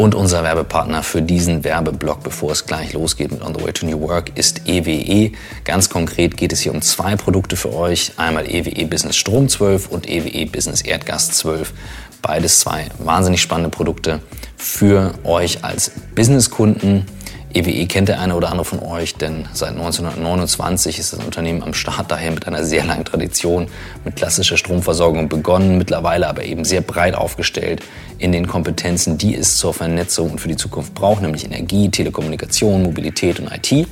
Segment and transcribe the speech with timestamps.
[0.00, 3.84] Und unser Werbepartner für diesen Werbeblock, bevor es gleich losgeht mit On the Way to
[3.84, 5.32] New Work, ist EWE.
[5.64, 8.12] Ganz konkret geht es hier um zwei Produkte für euch.
[8.16, 11.74] Einmal EWE Business Strom 12 und EWE Business Erdgas 12.
[12.22, 14.20] Beides zwei wahnsinnig spannende Produkte
[14.56, 17.04] für euch als Businesskunden.
[17.52, 21.74] EWE kennt der eine oder andere von euch, denn seit 1929 ist das Unternehmen am
[21.74, 23.66] Start, daher mit einer sehr langen Tradition,
[24.04, 27.82] mit klassischer Stromversorgung begonnen, mittlerweile aber eben sehr breit aufgestellt
[28.18, 32.84] in den Kompetenzen, die es zur Vernetzung und für die Zukunft braucht, nämlich Energie, Telekommunikation,
[32.84, 33.88] Mobilität und IT,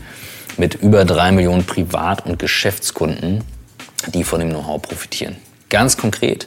[0.56, 3.42] mit über drei Millionen Privat- und Geschäftskunden,
[4.14, 5.36] die von dem Know-how profitieren.
[5.68, 6.46] Ganz konkret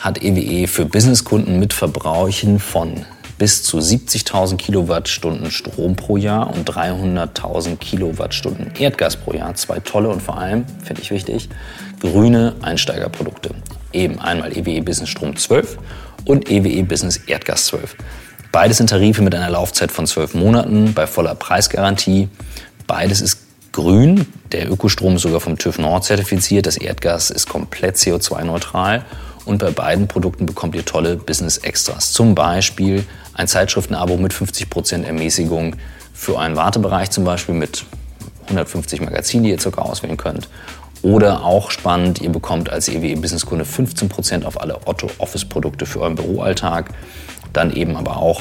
[0.00, 3.06] hat EWE für Businesskunden mit Verbräuchen von
[3.42, 9.52] bis zu 70.000 Kilowattstunden Strom pro Jahr und 300.000 Kilowattstunden Erdgas pro Jahr.
[9.56, 11.48] Zwei tolle und vor allem, finde ich wichtig,
[11.98, 13.50] grüne Einsteigerprodukte.
[13.92, 15.76] Eben einmal EWE Business Strom 12
[16.24, 17.96] und EWE Business Erdgas 12.
[18.52, 22.28] Beides sind Tarife mit einer Laufzeit von 12 Monaten bei voller Preisgarantie.
[22.86, 23.38] Beides ist
[23.72, 24.24] grün.
[24.52, 26.66] Der Ökostrom ist sogar vom TÜV Nord zertifiziert.
[26.66, 29.04] Das Erdgas ist komplett CO2-neutral.
[29.44, 32.12] Und bei beiden Produkten bekommt ihr tolle Business-Extras.
[32.12, 35.76] Zum Beispiel ein Zeitschriftenabo mit 50% Ermäßigung
[36.12, 37.84] für einen Wartebereich zum Beispiel mit
[38.44, 40.48] 150 Magazinen, die ihr circa auswählen könnt.
[41.02, 45.84] Oder auch spannend, ihr bekommt als EWE Business Kunde 15% auf alle Otto Office Produkte
[45.84, 46.90] für euren Büroalltag.
[47.52, 48.40] Dann eben aber auch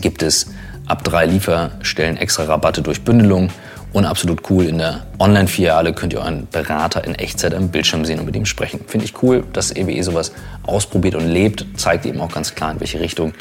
[0.00, 0.48] gibt es
[0.86, 3.48] ab drei Lieferstellen extra Rabatte durch Bündelung
[3.92, 8.18] und absolut cool, in der Online-Filiale könnt ihr euren Berater in Echtzeit am Bildschirm sehen
[8.18, 8.80] und mit ihm sprechen.
[8.86, 11.66] Finde ich cool, dass EWE sowas ausprobiert und lebt.
[11.76, 13.34] Zeigt eben auch ganz klar, in welche Richtung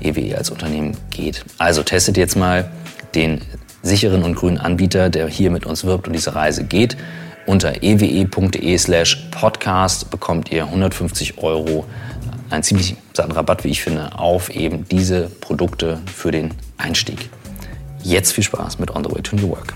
[0.00, 1.44] EWE als Unternehmen geht.
[1.58, 2.70] Also testet jetzt mal
[3.14, 3.42] den
[3.82, 6.96] sicheren und grünen Anbieter, der hier mit uns wirbt und diese Reise geht.
[7.46, 11.86] Unter ewe.de slash podcast bekommt ihr 150 Euro,
[12.50, 17.30] einen ziemlich satten Rabatt, wie ich finde, auf eben diese Produkte für den Einstieg.
[18.02, 19.74] Jetzt viel Spaß mit On the Way to New Work.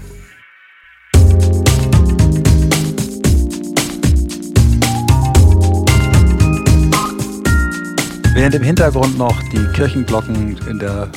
[8.35, 11.11] Während im Hintergrund noch die Kirchenglocken in der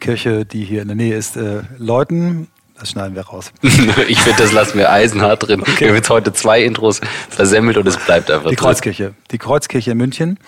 [0.00, 3.52] Kirche, die hier in der Nähe ist, äh, läuten, das schneiden wir raus.
[3.62, 5.60] ich finde, das lassen wir eisenhart drin.
[5.60, 5.80] Okay.
[5.80, 8.48] Wir haben jetzt heute zwei Intros versemmelt und es bleibt einfach.
[8.48, 9.14] Die Kreuzkirche.
[9.30, 10.38] Die Kreuzkirche in München.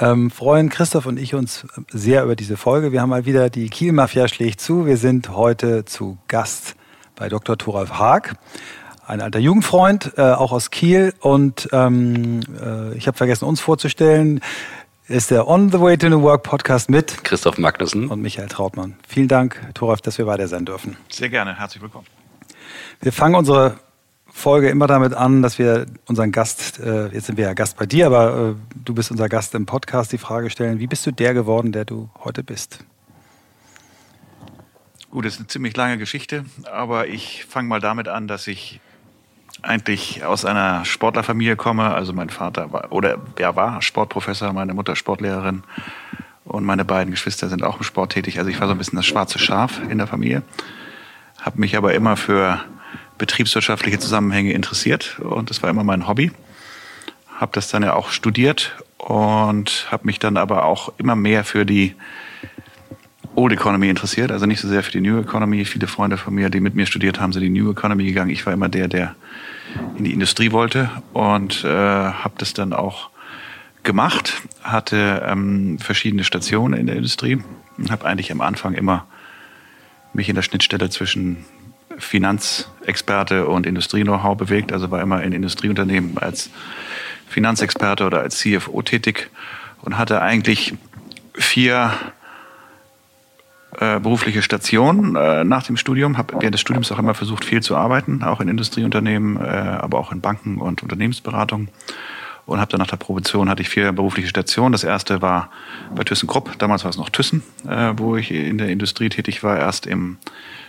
[0.00, 2.90] Ähm, freuen Christoph und ich uns sehr über diese Folge.
[2.90, 4.86] Wir haben mal wieder die Kiel-Mafia schlägt zu.
[4.86, 6.74] Wir sind heute zu Gast
[7.14, 7.56] bei Dr.
[7.56, 8.34] Thoralf Haag
[9.06, 11.14] ein alter Jugendfreund, äh, auch aus Kiel.
[11.20, 14.40] Und ähm, äh, ich habe vergessen, uns vorzustellen
[15.08, 18.96] ist der On the Way to New Work Podcast mit Christoph Magnussen und Michael Trautmann.
[19.06, 20.96] Vielen Dank, Thoralf, dass wir weiter sein dürfen.
[21.08, 22.06] Sehr gerne, herzlich willkommen.
[23.00, 23.78] Wir fangen unsere
[24.26, 27.86] Folge immer damit an, dass wir unseren Gast, äh, jetzt sind wir ja Gast bei
[27.86, 31.12] dir, aber äh, du bist unser Gast im Podcast, die Frage stellen, wie bist du
[31.12, 32.84] der geworden, der du heute bist?
[35.12, 38.80] Gut, das ist eine ziemlich lange Geschichte, aber ich fange mal damit an, dass ich
[39.66, 41.92] eigentlich aus einer Sportlerfamilie komme.
[41.92, 45.64] Also mein Vater war oder er war Sportprofessor, meine Mutter Sportlehrerin
[46.44, 48.38] und meine beiden Geschwister sind auch im Sport tätig.
[48.38, 50.42] Also ich war so ein bisschen das schwarze Schaf in der Familie,
[51.40, 52.60] habe mich aber immer für
[53.18, 56.30] betriebswirtschaftliche Zusammenhänge interessiert und das war immer mein Hobby.
[57.38, 61.66] Habe das dann ja auch studiert und habe mich dann aber auch immer mehr für
[61.66, 61.94] die
[63.34, 65.66] Old Economy interessiert, also nicht so sehr für die New Economy.
[65.66, 68.30] Viele Freunde von mir, die mit mir studiert haben, sind in die New Economy gegangen.
[68.30, 69.14] Ich war immer der, der
[69.96, 73.10] in die Industrie wollte und äh, habe das dann auch
[73.82, 77.38] gemacht, hatte ähm, verschiedene Stationen in der Industrie
[77.78, 79.06] und habe eigentlich am Anfang immer
[80.12, 81.44] mich in der Schnittstelle zwischen
[81.98, 86.50] Finanzexperte und Industrie-Know-how bewegt, also war immer in Industrieunternehmen als
[87.28, 89.30] Finanzexperte oder als CFO tätig
[89.82, 90.74] und hatte eigentlich
[91.34, 91.92] vier
[93.78, 97.62] äh, berufliche Station äh, nach dem Studium, habe während des Studiums auch immer versucht, viel
[97.62, 101.68] zu arbeiten, auch in Industrieunternehmen, äh, aber auch in Banken und Unternehmensberatung.
[102.46, 104.70] Und habe dann nach der Promotion hatte ich vier berufliche Stationen.
[104.70, 105.50] Das erste war
[105.94, 109.58] bei ThyssenKrupp, damals war es noch Thyssen, äh, wo ich in der Industrie tätig war,
[109.58, 110.18] erst im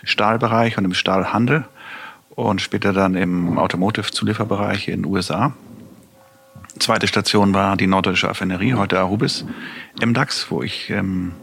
[0.03, 1.65] Stahlbereich und im Stahlhandel
[2.31, 5.53] und später dann im Automotive-Zulieferbereich in den USA.
[6.79, 9.45] Zweite Station war die norddeutsche Affinerie, heute Arubis,
[9.99, 11.33] im DAX, wo ich ähm,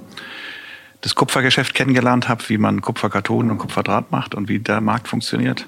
[1.04, 5.66] das Kupfergeschäft kennengelernt habe, wie man Kupferkartonen und Kupferdraht macht und wie der Markt funktioniert.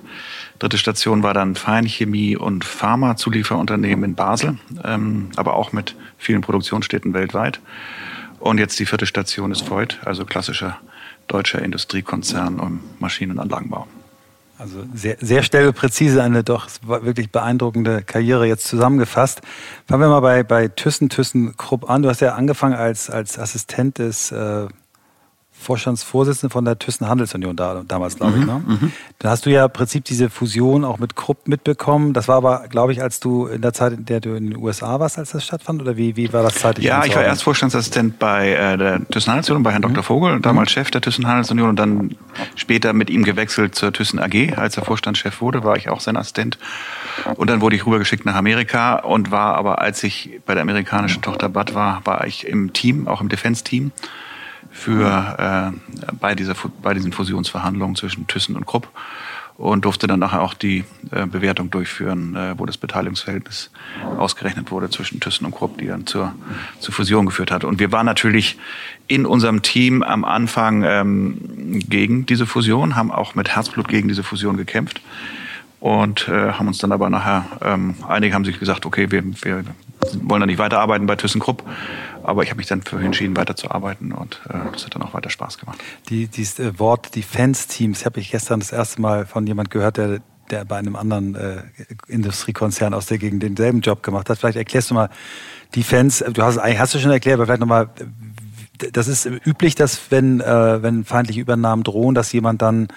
[0.58, 7.12] Dritte Station war dann Feinchemie und Pharma-Zulieferunternehmen in Basel, ähm, aber auch mit vielen Produktionsstätten
[7.12, 7.60] weltweit.
[8.40, 10.78] Und jetzt die vierte Station ist Voigt, also klassischer
[11.26, 13.86] deutscher Industriekonzern im Maschinen- und Anlagenbau.
[14.56, 19.42] Also sehr, sehr stellepräzise, eine doch wirklich beeindruckende Karriere jetzt zusammengefasst.
[19.86, 22.00] Fangen wir mal bei, bei Thyssen, Thyssen Krupp an.
[22.00, 24.68] Du hast ja angefangen als, als Assistent des äh,
[25.58, 28.40] Vorstandsvorsitzende von der Thyssen Handelsunion da, damals, glaube ich.
[28.42, 28.62] Mhm, ne?
[28.66, 28.92] Mhm.
[29.18, 32.12] Dann hast du ja im Prinzip diese Fusion auch mit Krupp mitbekommen.
[32.12, 34.56] Das war aber, glaube ich, als du in der Zeit, in der du in den
[34.56, 35.82] USA warst, als das stattfand?
[35.82, 36.86] Oder wie, wie war das zeitlich?
[36.86, 39.94] Ja, ich war erst Vorstandsassistent bei äh, der Thyssen Handelsunion, bei Herrn mhm.
[39.94, 40.04] Dr.
[40.04, 42.16] Vogel, damals Chef der Thyssen Handelsunion und dann
[42.54, 44.56] später mit ihm gewechselt zur Thyssen AG.
[44.56, 46.58] Als er Vorstandschef wurde, war ich auch sein Assistent.
[47.34, 51.22] Und dann wurde ich rübergeschickt nach Amerika und war aber, als ich bei der amerikanischen
[51.22, 53.90] Tochter Bad war, war ich im Team, auch im Defense-Team
[54.76, 55.72] für
[56.04, 58.88] äh, bei, dieser, bei diesen Fusionsverhandlungen zwischen Thyssen und Krupp
[59.56, 63.70] und durfte dann nachher auch die äh, Bewertung durchführen, äh, wo das Beteiligungsverhältnis
[64.18, 66.34] ausgerechnet wurde zwischen Thyssen und Krupp, die dann zur,
[66.78, 67.64] zur Fusion geführt hat.
[67.64, 68.58] Und wir waren natürlich
[69.06, 74.22] in unserem Team am Anfang ähm, gegen diese Fusion, haben auch mit Herzblut gegen diese
[74.22, 75.00] Fusion gekämpft
[75.80, 79.64] und äh, haben uns dann aber nachher, ähm, einige haben sich gesagt, okay, wir, wir
[80.22, 81.62] wollen da nicht weiterarbeiten bei ThyssenKrupp,
[82.26, 85.30] aber ich habe mich dann für entschieden, weiterzuarbeiten und äh, das hat dann auch weiter
[85.30, 85.78] Spaß gemacht.
[86.08, 90.20] Die, dieses äh, Wort Defense-Teams habe ich gestern das erste Mal von jemand gehört, der,
[90.50, 91.62] der bei einem anderen äh,
[92.08, 94.38] Industriekonzern aus der Gegend denselben Job gemacht hat.
[94.38, 95.08] Vielleicht erklärst du mal
[95.74, 97.90] Defense, du hast eigentlich hast du schon erklärt, aber vielleicht nochmal,
[98.92, 102.88] das ist üblich, dass wenn, äh, wenn feindliche Übernahmen drohen, dass jemand dann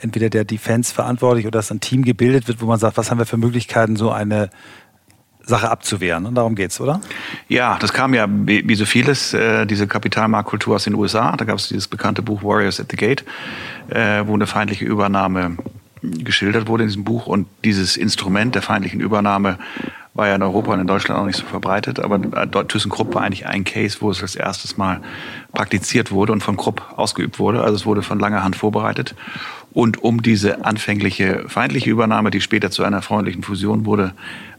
[0.00, 3.18] entweder der Defense verantwortlich oder dass ein Team gebildet wird, wo man sagt, was haben
[3.18, 4.50] wir für Möglichkeiten, so eine
[5.46, 6.26] Sache abzuwehren.
[6.26, 7.00] Und darum geht's, oder?
[7.48, 11.36] Ja, das kam ja wie, wie so vieles, äh, diese Kapitalmarktkultur aus den USA.
[11.36, 13.24] Da gab es dieses bekannte Buch Warriors at the Gate,
[13.88, 15.56] äh, wo eine feindliche Übernahme
[16.02, 17.28] geschildert wurde in diesem Buch.
[17.28, 19.58] Und dieses Instrument der feindlichen Übernahme
[20.14, 22.00] war ja in Europa und in Deutschland auch nicht so verbreitet.
[22.00, 25.00] Aber äh, ThyssenKrupp war eigentlich ein Case, wo es das erstes Mal
[25.52, 27.62] praktiziert wurde und von Krupp ausgeübt wurde.
[27.62, 29.14] Also es wurde von langer Hand vorbereitet.
[29.76, 34.14] Und um diese anfängliche feindliche Übernahme, die später zu einer freundlichen Fusion wurde,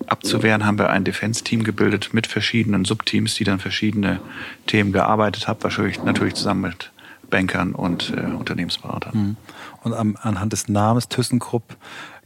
[0.06, 4.19] abzuwehren, haben wir ein Defense-Team gebildet mit verschiedenen Subteams, die dann verschiedene
[4.68, 6.92] Themen gearbeitet haben, wahrscheinlich natürlich zusammen mit
[7.31, 9.18] Bankern und äh, Unternehmensberatern.
[9.18, 9.36] Mhm.
[9.81, 11.78] Und am, anhand des Namens ThyssenKrupp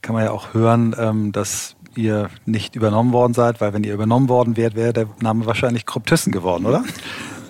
[0.02, 3.94] kann man ja auch hören, ähm, dass ihr nicht übernommen worden seid, weil wenn ihr
[3.94, 6.84] übernommen worden wärt, wäre der Name wahrscheinlich Krupp Thyssen geworden, oder?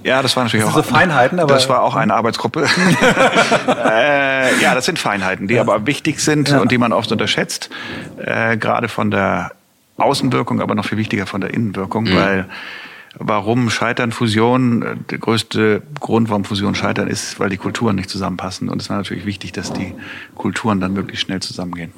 [0.03, 0.83] Ja, das war natürlich das auch.
[0.83, 1.53] So Feinheiten, aber.
[1.53, 2.65] Das war auch eine Arbeitsgruppe.
[3.85, 5.61] äh, ja, das sind Feinheiten, die ja.
[5.61, 6.59] aber wichtig sind ja.
[6.59, 7.69] und die man oft unterschätzt.
[8.17, 9.51] Äh, gerade von der
[9.97, 12.15] Außenwirkung, aber noch viel wichtiger von der Innenwirkung, mhm.
[12.15, 12.45] weil
[13.15, 15.05] warum scheitern Fusionen?
[15.09, 18.69] Der größte Grund, warum Fusionen scheitern, ist, weil die Kulturen nicht zusammenpassen.
[18.69, 19.93] Und es war natürlich wichtig, dass die
[20.35, 21.91] Kulturen dann möglichst schnell zusammengehen.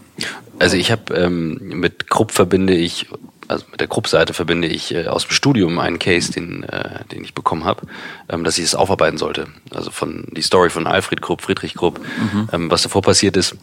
[0.60, 3.08] Also ich habe ähm, mit Krupp verbinde ich
[3.54, 7.24] also mit der Krupp-Seite verbinde ich äh, aus dem Studium einen Case, den, äh, den
[7.24, 7.88] ich bekommen habe,
[8.30, 9.48] ähm, dass ich es aufarbeiten sollte.
[9.74, 12.50] Also von die Story von Alfred Krupp, Friedrich Krupp, mhm.
[12.52, 13.56] ähm, was davor passiert ist.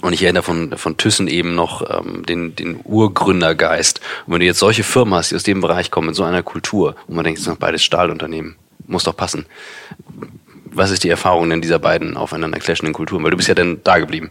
[0.00, 4.00] Und ich erinnere von, von Thyssen eben noch ähm, den, den Urgründergeist.
[4.26, 6.42] Und wenn du jetzt solche Firmen hast, die aus dem Bereich kommen, in so einer
[6.42, 8.56] Kultur, und man denkt, es sind beides Stahlunternehmen,
[8.86, 9.46] muss doch passen.
[10.64, 13.22] Was ist die Erfahrung denn dieser beiden aufeinander clashenden Kulturen?
[13.22, 14.30] Weil du bist ja dann da geblieben.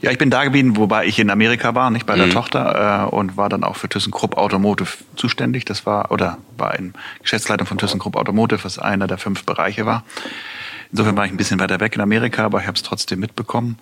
[0.00, 2.30] Ja, ich bin da geblieben, wobei ich in Amerika war, nicht bei der mhm.
[2.30, 5.64] Tochter, äh, und war dann auch für ThyssenKrupp Automotive zuständig.
[5.64, 10.04] Das war, oder war in Geschäftsleitung von ThyssenKrupp Automotive, was einer der fünf Bereiche war.
[10.90, 13.78] Insofern war ich ein bisschen weiter weg in Amerika, aber ich habe es trotzdem mitbekommen.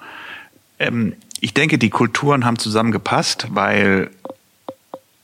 [0.78, 4.10] Ähm, ich denke, die Kulturen haben zusammengepasst, weil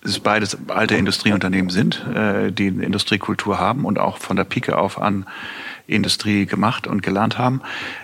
[0.03, 4.77] es beides alte Industrieunternehmen sind, äh, die eine Industriekultur haben und auch von der Pike
[4.77, 5.27] auf an
[5.89, 7.63] Industrie gemacht und gelernt haben.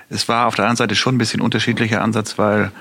[0.08, 2.72] Es war auf der anderen Seite schon ein bisschen unterschiedlicher Ansatz, weil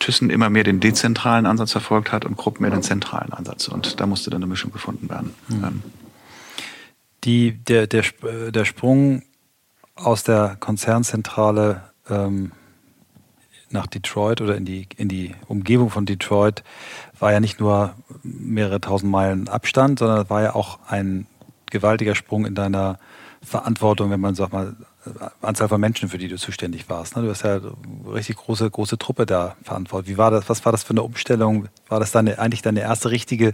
[0.00, 3.68] Thyssen immer mehr den dezentralen Ansatz verfolgt hat und Krupp mehr den zentralen Ansatz.
[3.68, 5.34] Und da musste dann eine Mischung gefunden werden.
[5.48, 5.82] Mhm.
[7.24, 8.04] Die, der, der,
[8.50, 9.22] der Sprung
[9.94, 12.52] aus der Konzernzentrale ähm,
[13.68, 16.64] nach Detroit oder in die, in die Umgebung von Detroit
[17.18, 21.26] war ja nicht nur mehrere tausend Meilen Abstand, sondern war ja auch ein
[21.70, 22.98] gewaltiger Sprung in deiner
[23.42, 24.76] Verantwortung, wenn man, sag mal,
[25.40, 27.16] Anzahl von Menschen, für die du zuständig warst.
[27.16, 27.22] Ne?
[27.22, 27.72] Du hast ja eine
[28.12, 30.10] richtig große, große Truppe da verantwortet.
[30.10, 31.68] Wie war das, was war das für eine Umstellung?
[31.88, 33.52] War das deine, eigentlich deine erste richtige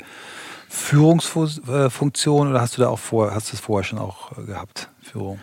[0.69, 5.39] Führungsfunktion oder hast du da auch vor, hast du es vorher schon auch gehabt, Führung?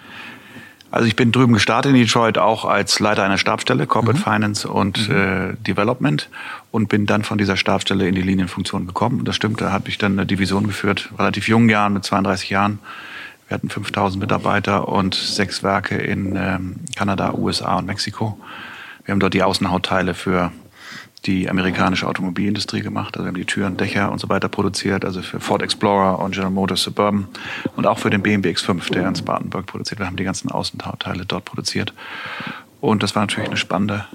[0.91, 4.23] Also ich bin drüben gestartet in Detroit auch als Leiter einer Stabstelle, Corporate mhm.
[4.23, 5.15] Finance und mhm.
[5.15, 6.29] äh, Development
[6.69, 9.19] und bin dann von dieser Stabstelle in die Linienfunktion gekommen.
[9.19, 12.51] Und das stimmt, da habe ich dann eine Division geführt, relativ jungen Jahren, mit 32
[12.51, 12.77] Jahren.
[13.47, 18.38] Wir hatten 5000 Mitarbeiter und sechs Werke in ähm, Kanada, USA und Mexiko.
[19.05, 20.51] Wir haben dort die Außenhautteile für
[21.25, 23.15] die amerikanische Automobilindustrie gemacht.
[23.15, 26.31] Also wir haben die Türen, Dächer und so weiter produziert, also für Ford Explorer und
[26.31, 27.27] General Motors Suburban
[27.75, 30.00] und auch für den BMW X5, der in Spartanburg produziert.
[30.00, 31.93] Wir haben die ganzen Außenteile dort produziert.
[32.81, 34.05] Und das war natürlich eine spannende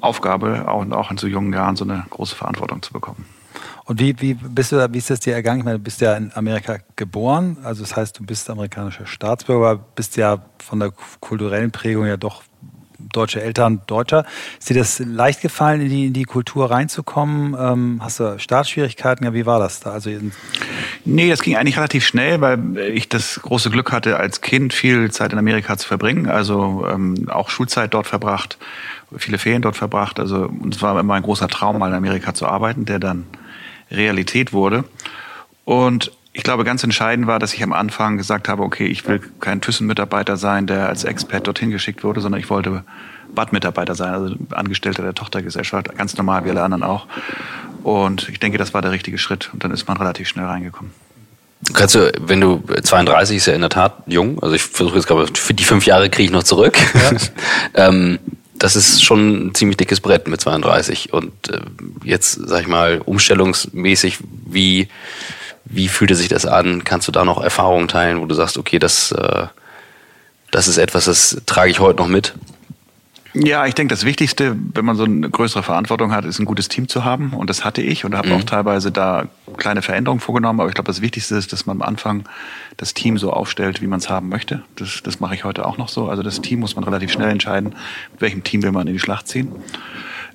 [0.00, 3.24] Aufgabe, auch, auch in so jungen Jahren so eine große Verantwortung zu bekommen.
[3.86, 5.60] Und wie, wie bist du, wie ist das dir ergangen?
[5.60, 9.76] Ich meine, du bist ja in Amerika geboren, also das heißt, du bist amerikanischer Staatsbürger,
[9.94, 12.42] bist ja von der kulturellen Prägung ja doch
[12.98, 14.24] deutsche Eltern Deutscher.
[14.58, 17.54] Ist dir das leicht gefallen, in die, in die Kultur reinzukommen?
[17.58, 19.24] Ähm, hast du Startschwierigkeiten?
[19.24, 19.92] Ja, wie war das da?
[19.92, 20.10] Also
[21.04, 25.10] nee, das ging eigentlich relativ schnell, weil ich das große Glück hatte, als Kind viel
[25.10, 26.28] Zeit in Amerika zu verbringen.
[26.28, 28.58] Also ähm, auch Schulzeit dort verbracht,
[29.16, 30.18] viele Ferien dort verbracht.
[30.18, 33.26] Also es war immer ein großer Traum, mal in Amerika zu arbeiten, der dann
[33.90, 34.84] Realität wurde.
[35.64, 39.20] Und ich glaube, ganz entscheidend war, dass ich am Anfang gesagt habe, okay, ich will
[39.40, 42.84] kein Thyssen-Mitarbeiter sein, der als Expert dorthin geschickt wurde, sondern ich wollte
[43.34, 47.06] Bad-Mitarbeiter sein, also Angestellter der Tochtergesellschaft, ganz normal wie alle anderen auch.
[47.82, 49.50] Und ich denke, das war der richtige Schritt.
[49.52, 50.92] Und dann ist man relativ schnell reingekommen.
[51.72, 55.06] Kannst du, wenn du 32 ist ja in der Tat jung, also ich versuche jetzt
[55.06, 56.76] gerade, die fünf Jahre kriege ich noch zurück.
[56.94, 57.16] Ja.
[57.88, 58.18] ähm,
[58.58, 61.12] das ist schon ein ziemlich dickes Brett mit 32.
[61.12, 61.60] Und äh,
[62.04, 64.88] jetzt, sag ich mal, umstellungsmäßig, wie
[65.68, 66.84] wie fühlte sich das an?
[66.84, 69.46] Kannst du da noch Erfahrungen teilen, wo du sagst, okay, das, äh,
[70.50, 72.34] das ist etwas, das trage ich heute noch mit?
[73.38, 76.68] Ja, ich denke, das Wichtigste, wenn man so eine größere Verantwortung hat, ist ein gutes
[76.68, 77.34] Team zu haben.
[77.34, 78.34] Und das hatte ich und habe mhm.
[78.34, 79.26] auch teilweise da
[79.58, 80.60] kleine Veränderungen vorgenommen.
[80.60, 82.24] Aber ich glaube, das Wichtigste ist, dass man am Anfang
[82.78, 84.62] das Team so aufstellt, wie man es haben möchte.
[84.76, 86.08] Das, das mache ich heute auch noch so.
[86.08, 87.74] Also das Team muss man relativ schnell entscheiden,
[88.12, 89.52] mit welchem Team will man in die Schlacht ziehen.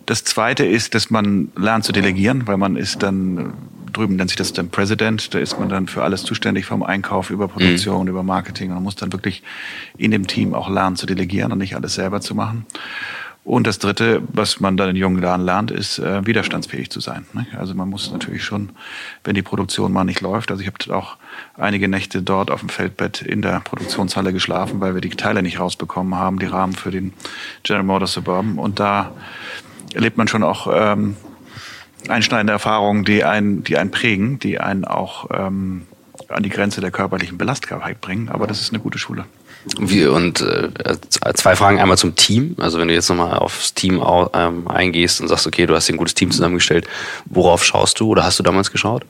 [0.06, 3.54] Das Zweite ist, dass man lernt zu delegieren, weil man ist dann
[3.94, 7.30] drüben nennt sich das dann President, da ist man dann für alles zuständig, vom Einkauf
[7.30, 8.10] über Produktion, mhm.
[8.10, 8.70] über Marketing.
[8.70, 9.44] Und man muss dann wirklich
[9.98, 12.66] in dem Team auch lernen zu delegieren und nicht alles selber zu machen.
[13.44, 17.26] Und das Dritte, was man dann in jungen Jahren lernt, ist äh, widerstandsfähig zu sein.
[17.34, 17.48] Ne?
[17.58, 18.70] Also man muss natürlich schon,
[19.24, 21.18] wenn die Produktion mal nicht läuft, also ich habe auch
[21.58, 25.60] einige Nächte dort auf dem Feldbett in der Produktionshalle geschlafen, weil wir die Teile nicht
[25.60, 27.14] rausbekommen haben, die Rahmen für den
[27.64, 28.60] General Motors Suburban.
[28.60, 29.12] Und da
[29.96, 31.18] erlebt man schon auch ähm,
[32.08, 35.84] einschneidende Erfahrungen, die einen, die einen prägen, die einen auch ähm,
[36.28, 38.30] an die Grenze der körperlichen Belastbarkeit bringen.
[38.30, 39.26] Aber das ist eine gute Schule.
[39.78, 40.70] Wie, und äh,
[41.36, 42.56] zwei Fragen einmal zum Team.
[42.58, 44.02] Also wenn du jetzt nochmal aufs Team
[44.34, 46.88] ähm, eingehst und sagst, okay, du hast dir ein gutes Team zusammengestellt,
[47.26, 49.06] worauf schaust du oder hast du damals geschaut?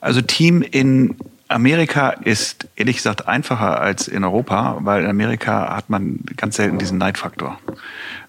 [0.00, 1.16] Also Team in
[1.48, 6.78] Amerika ist ehrlich gesagt einfacher als in Europa, weil in Amerika hat man ganz selten
[6.78, 7.58] diesen Neidfaktor.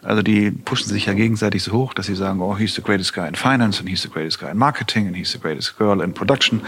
[0.01, 3.13] Also die pushen sich ja gegenseitig so hoch, dass sie sagen, oh, he's the greatest
[3.13, 6.01] guy in finance and he's the greatest guy in marketing and he's the greatest girl
[6.01, 6.61] in production.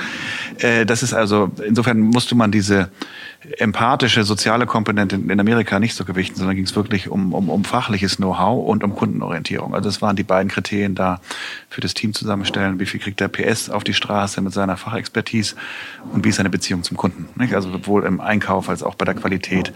[0.60, 2.89] Äh, das ist also, insofern musste man diese
[3.57, 7.63] empathische soziale Komponente in Amerika nicht so gewichten, sondern ging es wirklich um, um, um
[7.63, 9.74] fachliches Know-how und um Kundenorientierung.
[9.74, 11.21] Also das waren die beiden Kriterien da
[11.69, 12.79] für das Team zusammenstellen.
[12.79, 15.55] Wie viel kriegt der PS auf die Straße mit seiner Fachexpertise
[16.13, 17.27] und wie ist seine Beziehung zum Kunden?
[17.53, 19.74] Also sowohl im Einkauf als auch bei der Qualität.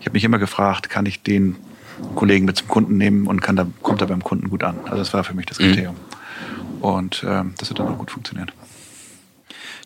[0.00, 1.56] Ich habe mich immer gefragt, kann ich den
[2.14, 4.76] Kollegen mit zum Kunden nehmen und kann da, kommt da beim Kunden gut an.
[4.84, 5.64] Also das war für mich das mhm.
[5.64, 5.94] Kriterium.
[5.94, 6.82] Mhm.
[6.82, 8.52] Und ähm, das hat dann auch gut funktioniert.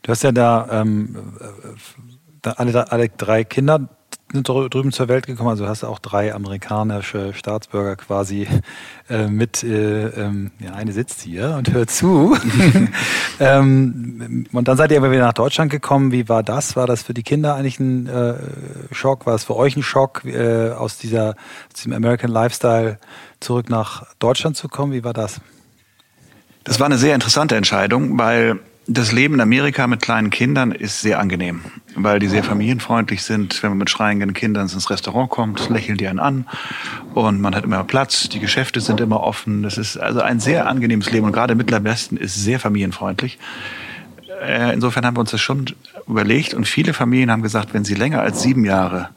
[0.02, 2.12] Du hast ja da, ähm, da
[2.45, 3.89] alle, alle drei Kinder
[4.33, 5.51] sind drüben zur Welt gekommen.
[5.51, 8.49] Also hast du auch drei amerikanische Staatsbürger quasi
[9.11, 9.63] äh, mit.
[9.63, 12.37] Äh, ähm, ja, eine sitzt hier und hört zu.
[13.41, 16.13] ähm, und dann seid ihr aber wieder nach Deutschland gekommen.
[16.13, 16.77] Wie war das?
[16.77, 18.35] War das für die Kinder eigentlich ein äh,
[18.91, 19.27] Schock?
[19.27, 22.99] War es für euch ein Schock, äh, aus, dieser, aus diesem American Lifestyle
[23.41, 24.93] zurück nach Deutschland zu kommen?
[24.93, 25.41] Wie war das?
[26.65, 31.01] Das war eine sehr interessante Entscheidung, weil das Leben in Amerika mit kleinen Kindern ist
[31.01, 31.61] sehr angenehm,
[31.95, 33.62] weil die sehr familienfreundlich sind.
[33.62, 36.47] Wenn man mit schreienden Kindern ins Restaurant kommt, lächeln die einen an
[37.15, 39.62] und man hat immer Platz, die Geschäfte sind immer offen.
[39.62, 43.39] Das ist also ein sehr angenehmes Leben und gerade Mittler Westen ist sehr familienfreundlich.
[44.43, 45.67] Äh, insofern haben wir uns das schon
[46.09, 49.11] überlegt und viele Familien haben gesagt, wenn sie länger als sieben Jahre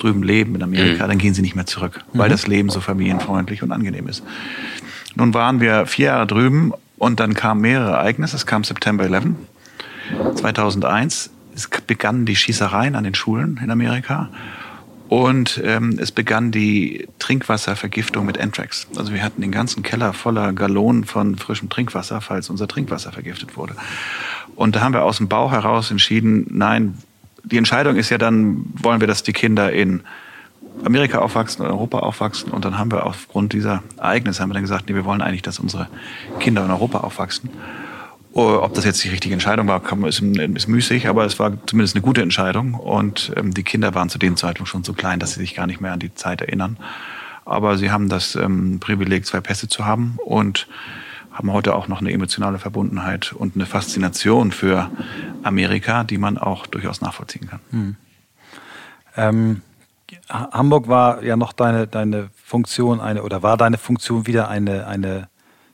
[0.00, 1.08] drüben leben in Amerika, mhm.
[1.08, 2.32] dann gehen sie nicht mehr zurück, weil mhm.
[2.32, 4.24] das Leben so familienfreundlich und angenehm ist.
[5.14, 8.36] Nun waren wir vier Jahre drüben und dann kamen mehrere Ereignisse.
[8.36, 9.26] Es kam September 11,
[10.36, 11.30] 2001.
[11.54, 14.28] Es begannen die Schießereien an den Schulen in Amerika.
[15.08, 18.88] Und ähm, es begann die Trinkwasservergiftung mit Anthrax.
[18.96, 23.56] Also wir hatten den ganzen Keller voller Gallonen von frischem Trinkwasser, falls unser Trinkwasser vergiftet
[23.56, 23.76] wurde.
[24.56, 26.98] Und da haben wir aus dem Bauch heraus entschieden, nein,
[27.44, 30.02] die Entscheidung ist ja dann, wollen wir, dass die Kinder in
[30.84, 32.52] Amerika aufwachsen, in Europa aufwachsen.
[32.52, 35.42] Und dann haben wir aufgrund dieser Ereignisse haben wir dann gesagt, nee, wir wollen eigentlich,
[35.42, 35.88] dass unsere
[36.38, 37.50] Kinder in Europa aufwachsen.
[38.32, 41.96] Oh, ob das jetzt die richtige Entscheidung war, ist, ist müßig, aber es war zumindest
[41.96, 42.74] eine gute Entscheidung.
[42.74, 45.66] Und ähm, die Kinder waren zu dem Zeitpunkt schon so klein, dass sie sich gar
[45.66, 46.76] nicht mehr an die Zeit erinnern.
[47.46, 50.68] Aber sie haben das ähm, Privileg, zwei Pässe zu haben und
[51.32, 54.90] haben heute auch noch eine emotionale Verbundenheit und eine Faszination für
[55.42, 57.60] Amerika, die man auch durchaus nachvollziehen kann.
[57.70, 57.96] Hm.
[59.16, 59.62] Ähm,
[60.28, 65.28] Hamburg war ja noch deine, deine Funktion eine oder war deine Funktion wieder eine, eine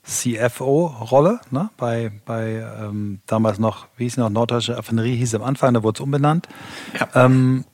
[0.04, 1.70] CFO-Rolle, ne?
[1.76, 5.82] bei, bei ähm, damals noch, wie hieß es noch, Norddeutsche Affinerie hieß am Anfang, da
[5.82, 6.48] wurde es umbenannt.
[6.98, 7.26] Ja.
[7.26, 7.64] Ähm,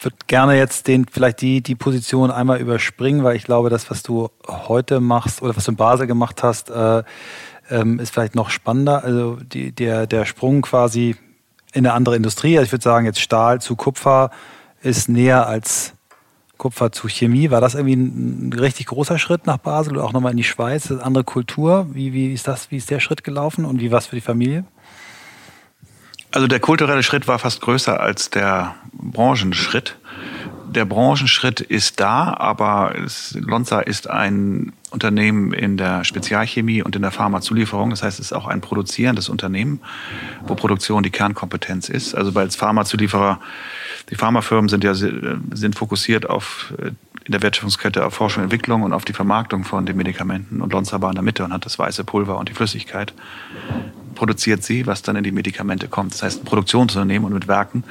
[0.00, 4.02] würde gerne jetzt den, vielleicht die, die Position einmal überspringen, weil ich glaube, das, was
[4.02, 7.02] du heute machst oder was du in Basel gemacht hast, äh,
[7.70, 9.02] ähm, ist vielleicht noch spannender.
[9.02, 11.16] Also die, der, der Sprung quasi
[11.72, 14.30] in eine andere Industrie, also ich würde sagen, jetzt Stahl zu Kupfer
[14.82, 15.94] ist näher als
[16.56, 17.50] Kupfer zu Chemie.
[17.50, 20.90] War das irgendwie ein, richtig großer Schritt nach Basel oder auch nochmal in die Schweiz?
[20.90, 21.86] Andere Kultur?
[21.92, 24.22] Wie, wie ist das, wie ist der Schritt gelaufen und wie war es für die
[24.22, 24.64] Familie?
[26.30, 29.96] Also der kulturelle Schritt war fast größer als der Branchenschritt.
[30.70, 37.02] Der Branchenschritt ist da, aber es, Lonza ist ein Unternehmen in der Spezialchemie und in
[37.02, 37.90] der Pharmazulieferung.
[37.90, 39.80] Das heißt, es ist auch ein produzierendes Unternehmen,
[40.46, 42.14] wo Produktion die Kernkompetenz ist.
[42.14, 43.40] Also als Pharmazulieferer,
[44.10, 46.90] die Pharmafirmen sind ja sind fokussiert auf äh,
[47.24, 50.62] in der Wertschöpfungskette auf Forschung und Entwicklung und auf die Vermarktung von den Medikamenten.
[50.62, 53.12] Und Lonza war in der Mitte und hat das weiße Pulver und die Flüssigkeit
[54.14, 56.14] produziert sie, was dann in die Medikamente kommt.
[56.14, 57.84] Das heißt, ein Produktionsunternehmen und mit Werken.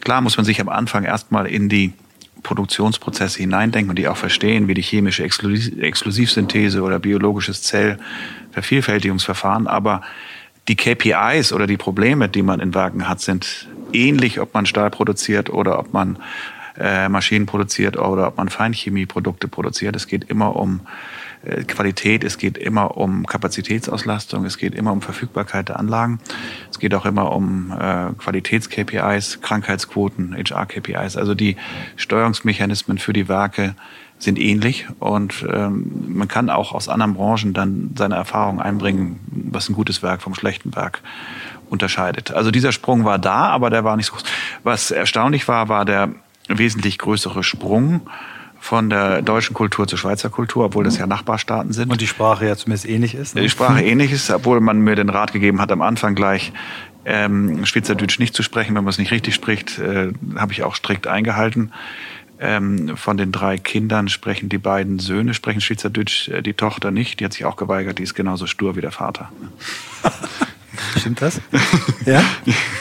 [0.00, 1.92] Klar muss man sich am Anfang erstmal in die
[2.42, 9.66] Produktionsprozesse hineindenken und die auch verstehen, wie die chemische Exklusivsynthese oder biologisches Zellvervielfältigungsverfahren.
[9.66, 10.02] Aber
[10.68, 14.90] die KPIs oder die Probleme, die man in Werken hat, sind ähnlich, ob man Stahl
[14.90, 16.18] produziert oder ob man
[16.78, 19.96] äh, Maschinen produziert oder ob man Feinchemieprodukte produziert.
[19.96, 20.80] Es geht immer um
[21.66, 26.20] Qualität, es geht immer um Kapazitätsauslastung, es geht immer um Verfügbarkeit der Anlagen,
[26.70, 31.16] es geht auch immer um äh, Qualitäts-KPIs, Krankheitsquoten, HR-KPIs.
[31.16, 31.56] Also die
[31.96, 33.74] Steuerungsmechanismen für die Werke
[34.18, 39.20] sind ähnlich und ähm, man kann auch aus anderen Branchen dann seine Erfahrung einbringen,
[39.50, 41.00] was ein gutes Werk vom schlechten Werk
[41.70, 42.32] unterscheidet.
[42.32, 44.24] Also dieser Sprung war da, aber der war nicht so groß.
[44.62, 46.10] Was erstaunlich war, war der
[46.48, 48.02] wesentlich größere Sprung
[48.60, 51.90] von der deutschen Kultur zur Schweizer Kultur, obwohl das ja Nachbarstaaten sind.
[51.90, 53.34] Und die Sprache ja zumindest ähnlich ist.
[53.34, 53.40] Ne?
[53.40, 56.52] Die Sprache ähnlich ist, obwohl man mir den Rat gegeben hat, am Anfang gleich
[57.06, 60.74] ähm, Schweizerdeutsch nicht zu sprechen, wenn man es nicht richtig spricht, äh, habe ich auch
[60.74, 61.72] strikt eingehalten.
[62.38, 67.20] Ähm, von den drei Kindern sprechen die beiden Söhne, sprechen Schweizerdeutsch, äh, die Tochter nicht.
[67.20, 69.32] Die hat sich auch geweigert, die ist genauso stur wie der Vater.
[70.98, 71.40] Stimmt das?
[72.06, 72.22] ja?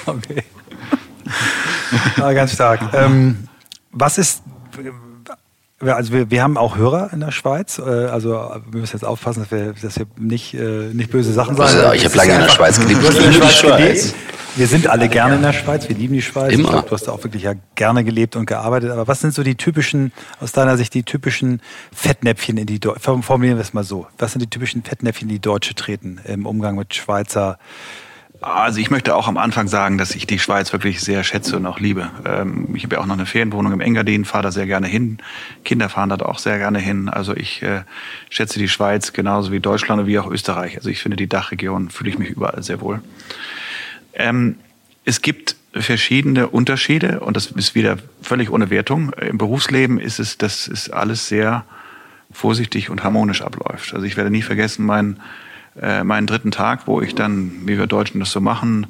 [0.06, 0.44] Okay.
[2.22, 2.82] Ah, ganz stark.
[2.94, 3.48] Ähm,
[3.92, 4.44] was ist
[5.82, 7.80] also wir, wir haben auch Hörer in der Schweiz.
[7.80, 8.32] Äh, also
[8.70, 11.78] wir müssen jetzt aufpassen, dass wir, dass wir nicht, äh, nicht böse Sachen sagen.
[11.78, 13.02] Also, ich habe lange in der Schweiz gelebt.
[13.04, 14.14] Ich liebe die Schweiz.
[14.56, 15.88] Wir sind alle gerne in der Schweiz.
[15.88, 16.54] Wir lieben die Schweiz.
[16.54, 16.64] Immer.
[16.64, 18.92] Ich glaub, du hast da auch wirklich ja gerne gelebt und gearbeitet.
[18.92, 20.12] Aber was sind so die typischen,
[20.42, 21.62] aus deiner Sicht, die typischen
[21.94, 24.08] Fettnäpfchen in die Deutsche, formulieren wir es mal so.
[24.18, 27.58] Was sind die typischen Fettnäpfchen, die Deutsche treten im Umgang mit Schweizer
[28.42, 31.66] also ich möchte auch am Anfang sagen, dass ich die Schweiz wirklich sehr schätze und
[31.66, 32.10] auch liebe.
[32.26, 35.18] Ähm, ich habe ja auch noch eine Ferienwohnung im Engadin, fahre da sehr gerne hin.
[35.66, 37.10] Kinder fahren da auch sehr gerne hin.
[37.10, 37.82] Also ich äh,
[38.30, 40.78] schätze die Schweiz genauso wie Deutschland und wie auch Österreich.
[40.78, 43.02] Also ich finde die Dachregion, fühle ich mich überall sehr wohl.
[44.14, 44.56] Ähm,
[45.04, 49.12] es gibt verschiedene Unterschiede und das ist wieder völlig ohne Wertung.
[49.14, 51.66] Im Berufsleben ist es, das ist alles sehr
[52.32, 53.94] vorsichtig und harmonisch abläuft.
[53.94, 55.20] Also ich werde nie vergessen, mein
[55.82, 58.88] äh, meinen dritten Tag, wo ich dann, wie wir Deutschen das so machen,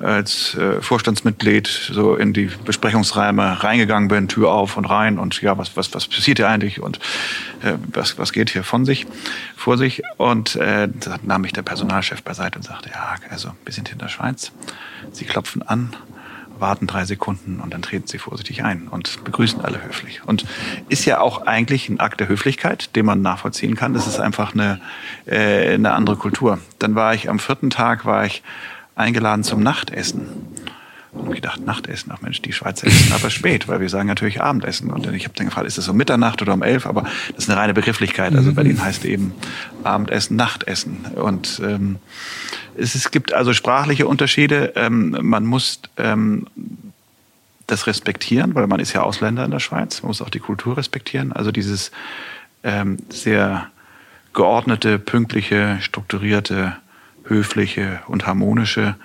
[0.00, 5.56] als äh, Vorstandsmitglied so in die Besprechungsräume reingegangen bin, Tür auf und rein und ja,
[5.56, 6.98] was, was, was passiert hier eigentlich und
[7.62, 9.06] äh, was, was geht hier von sich,
[9.56, 10.02] vor sich.
[10.16, 13.98] Und äh, da nahm mich der Personalchef beiseite und sagte, ja, also wir sind in
[13.98, 14.52] der Schweiz,
[15.12, 15.94] Sie klopfen an
[16.58, 20.22] warten drei Sekunden und dann treten sie vorsichtig ein und begrüßen alle höflich.
[20.24, 20.44] Und
[20.88, 23.94] ist ja auch eigentlich ein Akt der Höflichkeit, den man nachvollziehen kann.
[23.94, 24.80] Das ist einfach eine,
[25.26, 26.58] äh, eine andere Kultur.
[26.78, 28.42] Dann war ich am vierten Tag war ich
[28.94, 30.26] eingeladen zum Nachtessen.
[31.16, 34.90] Und gedacht, Nachtessen, ach Mensch, die Schweizer essen aber spät, weil wir sagen natürlich Abendessen.
[34.90, 36.86] Und ich habe dann gefragt, ist das um Mitternacht oder um elf?
[36.86, 38.34] Aber das ist eine reine Begrifflichkeit.
[38.34, 39.34] Also Berlin heißt eben
[39.82, 41.06] Abendessen, Nachtessen.
[41.14, 41.96] Und ähm,
[42.76, 44.72] es, es gibt also sprachliche Unterschiede.
[44.76, 46.46] Ähm, man muss ähm,
[47.66, 50.02] das respektieren, weil man ist ja Ausländer in der Schweiz.
[50.02, 51.32] Man muss auch die Kultur respektieren.
[51.32, 51.90] Also dieses
[52.62, 53.68] ähm, sehr
[54.32, 56.76] geordnete, pünktliche, strukturierte,
[57.24, 58.96] höfliche und harmonische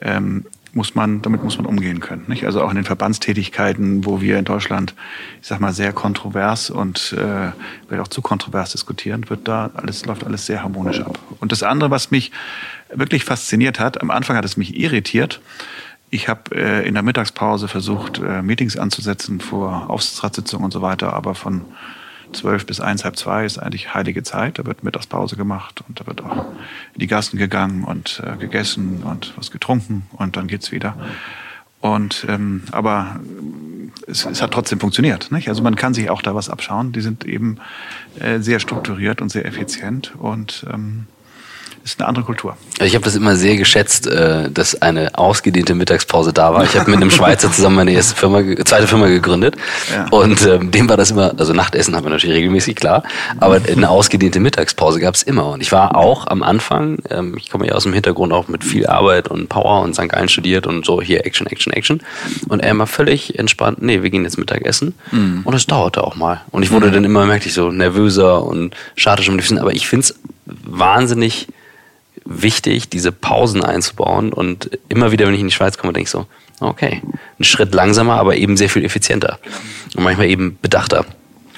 [0.00, 2.24] ähm, muss man, damit muss man umgehen können.
[2.28, 2.44] Nicht?
[2.44, 4.94] Also auch in den Verbandstätigkeiten, wo wir in Deutschland,
[5.40, 7.52] ich sag mal, sehr kontrovers und äh,
[7.90, 11.18] wird auch zu kontrovers diskutieren, wird da alles, läuft alles sehr harmonisch ab.
[11.40, 12.32] Und das andere, was mich
[12.92, 15.40] wirklich fasziniert hat, am Anfang hat es mich irritiert.
[16.10, 21.12] Ich habe äh, in der Mittagspause versucht, äh, Meetings anzusetzen vor Aufsichtsratssitzungen und so weiter,
[21.12, 21.62] aber von
[22.32, 24.58] zwölf bis eins, halb zwei ist eigentlich heilige Zeit.
[24.58, 26.46] Da wird Mittagspause gemacht und da wird auch
[26.94, 30.96] in die Gassen gegangen und äh, gegessen und was getrunken und dann geht's wieder.
[31.80, 33.20] Und ähm, aber
[34.06, 35.30] es, es hat trotzdem funktioniert.
[35.30, 35.48] Nicht?
[35.48, 36.92] Also man kann sich auch da was abschauen.
[36.92, 37.58] Die sind eben
[38.18, 41.06] äh, sehr strukturiert und sehr effizient und ähm,
[41.92, 42.56] ist eine andere Kultur.
[42.80, 46.64] Ich habe das immer sehr geschätzt, äh, dass eine ausgedehnte Mittagspause da war.
[46.64, 49.56] Ich habe mit einem Schweizer zusammen meine erste Firma, zweite Firma gegründet
[49.92, 50.06] ja.
[50.10, 53.02] und ähm, dem war das immer, also Nachtessen haben wir natürlich regelmäßig klar,
[53.40, 55.50] aber eine ausgedehnte Mittagspause gab es immer.
[55.50, 58.64] Und ich war auch am Anfang, ähm, ich komme ja aus dem Hintergrund auch mit
[58.64, 60.08] viel Arbeit und Power und St.
[60.08, 62.02] Gallen studiert und so hier Action, Action, Action.
[62.48, 64.94] Und er immer völlig entspannt, nee, wir gehen jetzt Mittagessen.
[65.10, 65.42] Mhm.
[65.44, 66.42] Und es dauerte auch mal.
[66.50, 66.92] Und ich wurde mhm.
[66.92, 70.14] dann immer, merkte ich, so nervöser und schade schon ein bisschen, aber ich finde es
[70.46, 71.48] wahnsinnig
[72.28, 74.32] wichtig, diese Pausen einzubauen.
[74.32, 76.26] Und immer wieder, wenn ich in die Schweiz komme, denke ich so,
[76.60, 77.02] okay,
[77.38, 79.38] ein Schritt langsamer, aber eben sehr viel effizienter.
[79.96, 81.04] Und manchmal eben bedachter.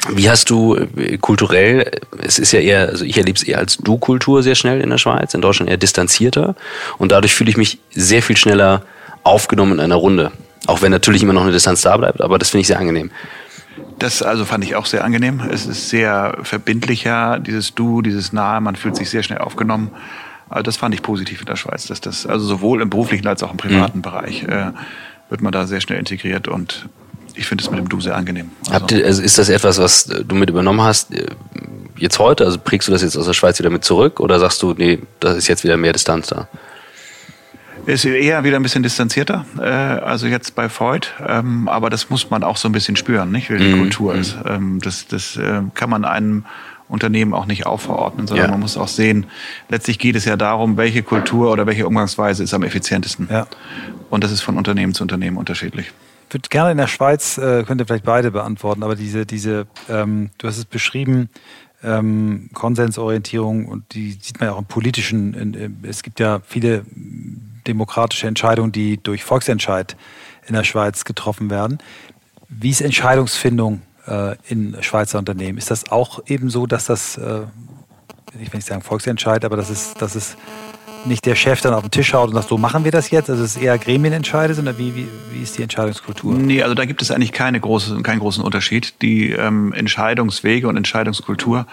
[0.09, 3.77] Wie hast du äh, kulturell, es ist ja eher, also ich erlebe es eher als
[3.77, 6.55] Du-Kultur sehr schnell in der Schweiz, in Deutschland eher distanzierter.
[6.97, 8.83] Und dadurch fühle ich mich sehr viel schneller
[9.25, 10.33] aufgenommen in einer Runde.
[10.67, 13.11] Auch wenn natürlich immer noch eine Distanz da bleibt, aber das finde ich sehr angenehm.
[13.99, 15.43] Das also fand ich auch sehr angenehm.
[15.51, 19.91] Es ist sehr verbindlicher, dieses Du, dieses Nahe, man fühlt sich sehr schnell aufgenommen.
[20.51, 23.43] Also das fand ich positiv in der Schweiz, dass das also sowohl im beruflichen als
[23.43, 24.03] auch im privaten mhm.
[24.03, 24.73] Bereich äh,
[25.29, 26.89] wird man da sehr schnell integriert und
[27.37, 28.51] ich finde es mit dem Du sehr angenehm.
[28.69, 31.27] Also ihr, also ist das etwas, was du mit übernommen hast äh,
[31.97, 32.45] jetzt heute?
[32.45, 34.99] Also prägst du das jetzt aus der Schweiz wieder mit zurück oder sagst du, nee,
[35.21, 36.49] das ist jetzt wieder mehr Distanz da?
[37.87, 42.29] Ist eher wieder ein bisschen distanzierter, äh, also jetzt bei Freud, ähm, aber das muss
[42.29, 43.79] man auch so ein bisschen spüren, nicht, wie die mhm.
[43.79, 44.37] Kultur ist.
[44.37, 44.51] Mhm.
[44.51, 46.45] Ähm, das das äh, kann man einem
[46.91, 48.51] Unternehmen auch nicht aufverordnen, sondern ja.
[48.51, 49.27] man muss auch sehen,
[49.69, 53.29] letztlich geht es ja darum, welche Kultur oder welche Umgangsweise ist am effizientesten.
[53.31, 53.47] Ja.
[54.11, 55.93] Und das ist von Unternehmen zu Unternehmen unterschiedlich.
[56.29, 59.67] Ich würde gerne in der Schweiz, äh, könnt ihr vielleicht beide beantworten, aber diese, diese
[59.89, 61.29] ähm, du hast es beschrieben,
[61.83, 66.41] ähm, Konsensorientierung und die sieht man ja auch im politischen, in, in, es gibt ja
[66.47, 66.85] viele
[67.67, 69.97] demokratische Entscheidungen, die durch Volksentscheid
[70.47, 71.79] in der Schweiz getroffen werden.
[72.49, 75.59] Wie ist Entscheidungsfindung äh, in Schweizer Unternehmen.
[75.59, 77.43] Ist das auch eben so, dass das, äh,
[78.41, 80.37] ich will nicht sagen Volksentscheid, aber dass es, dass es
[81.07, 83.31] nicht der Chef dann auf den Tisch haut und sagt, so machen wir das jetzt?
[83.31, 86.35] Also es ist eher Gremienentscheide, sondern wie, wie, wie ist die Entscheidungskultur?
[86.35, 89.01] Nee, also da gibt es eigentlich keine große, keinen großen Unterschied.
[89.01, 91.67] Die ähm, Entscheidungswege und Entscheidungskultur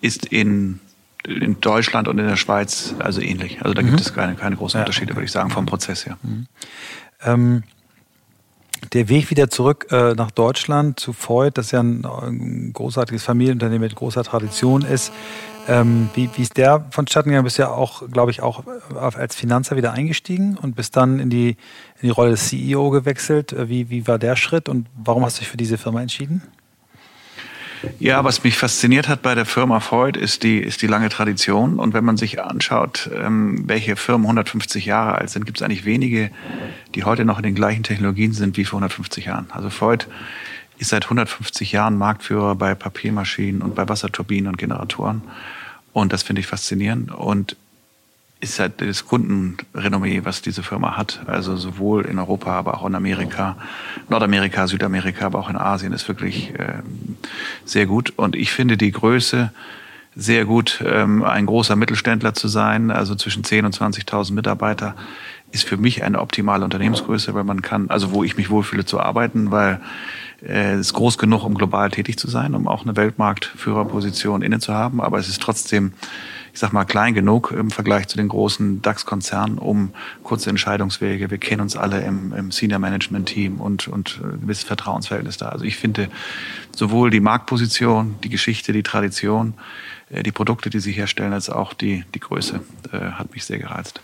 [0.00, 0.80] ist in,
[1.24, 3.62] in Deutschland und in der Schweiz also ähnlich.
[3.62, 3.90] Also da mhm.
[3.90, 4.82] gibt es keine, keine großen ja.
[4.82, 6.18] Unterschiede, würde ich sagen, vom Prozess her.
[6.22, 6.46] Mhm.
[7.24, 7.62] Ähm,
[8.92, 13.82] der Weg wieder zurück äh, nach Deutschland zu Freud, das ja ein, ein, großartiges Familienunternehmen
[13.82, 15.12] mit großer Tradition ist.
[15.68, 17.44] Ähm, wie, wie ist der vonstatten gegangen?
[17.44, 21.50] Bist ja auch, glaube ich, auch als Finanzer wieder eingestiegen und bist dann in die,
[21.50, 23.52] in die Rolle des CEO gewechselt.
[23.52, 26.42] Äh, wie, wie war der Schritt und warum hast du dich für diese Firma entschieden?
[27.98, 31.78] Ja, was mich fasziniert hat bei der Firma Freud ist die, ist die lange Tradition.
[31.78, 35.84] Und wenn man sich anschaut, ähm, welche Firmen 150 Jahre alt sind, gibt es eigentlich
[35.84, 36.30] wenige,
[36.94, 39.46] die heute noch in den gleichen Technologien sind wie vor 150 Jahren.
[39.50, 40.06] Also Freud
[40.78, 45.22] ist seit 150 Jahren Marktführer bei Papiermaschinen und bei Wasserturbinen und Generatoren.
[45.92, 47.12] Und das finde ich faszinierend.
[47.12, 47.56] Und
[48.42, 51.20] ist halt das Kundenrenommee, was diese Firma hat.
[51.26, 53.56] Also sowohl in Europa, aber auch in Amerika,
[54.08, 56.82] Nordamerika, Südamerika, aber auch in Asien ist wirklich äh,
[57.64, 58.12] sehr gut.
[58.16, 59.52] Und ich finde die Größe
[60.16, 64.96] sehr gut, ähm, ein großer Mittelständler zu sein, also zwischen 10 und 20.000 Mitarbeiter,
[65.52, 68.98] ist für mich eine optimale Unternehmensgröße, weil man kann, also wo ich mich wohlfühle zu
[68.98, 69.80] arbeiten, weil
[70.42, 74.58] äh, es ist groß genug, um global tätig zu sein, um auch eine Weltmarktführerposition inne
[74.58, 75.92] zu haben, aber es ist trotzdem
[76.52, 81.30] ich sag mal, klein genug im Vergleich zu den großen DAX-Konzernen, um kurze Entscheidungswege.
[81.30, 85.48] Wir kennen uns alle im, im Senior-Management-Team und, und ein gewisses Vertrauensverhältnis da.
[85.48, 86.08] Also ich finde
[86.76, 89.54] sowohl die Marktposition, die Geschichte, die Tradition,
[90.10, 92.60] äh, die Produkte, die sie herstellen, als auch die, die Größe
[92.92, 94.00] äh, hat mich sehr gereizt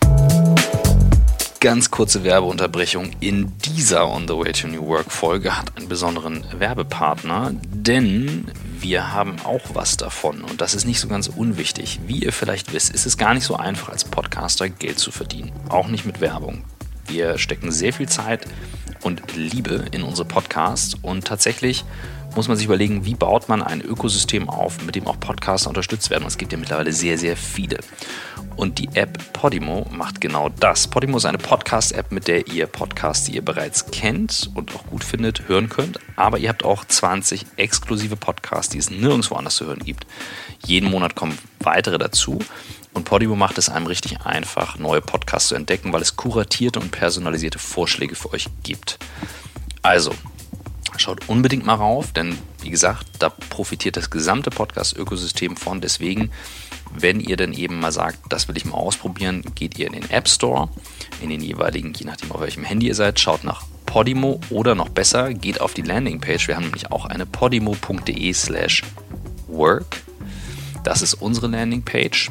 [1.61, 6.45] ganz kurze Werbeunterbrechung in dieser On the Way to New Work Folge hat einen besonderen
[6.57, 8.45] Werbepartner, denn
[8.81, 12.01] wir haben auch was davon und das ist nicht so ganz unwichtig.
[12.07, 15.53] Wie ihr vielleicht wisst, ist es gar nicht so einfach als Podcaster Geld zu verdienen,
[15.69, 16.65] auch nicht mit Werbung.
[17.07, 18.47] Wir stecken sehr viel Zeit
[19.03, 21.85] und Liebe in unsere Podcasts und tatsächlich
[22.37, 26.11] muss man sich überlegen, wie baut man ein Ökosystem auf, mit dem auch Podcaster unterstützt
[26.11, 26.23] werden.
[26.23, 27.79] Und es gibt ja mittlerweile sehr, sehr viele.
[28.59, 30.89] Und die App Podimo macht genau das.
[30.89, 35.05] Podimo ist eine Podcast-App, mit der ihr Podcasts, die ihr bereits kennt und auch gut
[35.05, 36.01] findet, hören könnt.
[36.17, 40.09] Aber ihr habt auch 20 exklusive Podcasts, die es nirgendwo anders zu hören gibt.
[40.67, 42.41] Jeden Monat kommen weitere dazu.
[42.95, 46.91] Und Podimo macht es einem richtig einfach, neue Podcasts zu entdecken, weil es kuratierte und
[46.91, 48.99] personalisierte Vorschläge für euch gibt.
[49.83, 50.13] Also,
[50.99, 55.81] Schaut unbedingt mal rauf, denn wie gesagt, da profitiert das gesamte Podcast-Ökosystem von.
[55.81, 56.33] Deswegen,
[56.95, 60.11] wenn ihr dann eben mal sagt, das will ich mal ausprobieren, geht ihr in den
[60.11, 60.69] App Store,
[61.23, 64.89] in den jeweiligen, je nachdem auf welchem Handy ihr seid, schaut nach Podimo oder noch
[64.91, 66.49] besser, geht auf die Landingpage.
[66.49, 68.83] Wir haben nämlich auch eine podimo.de slash
[69.47, 70.03] work.
[70.85, 72.31] Das ist unsere Landingpage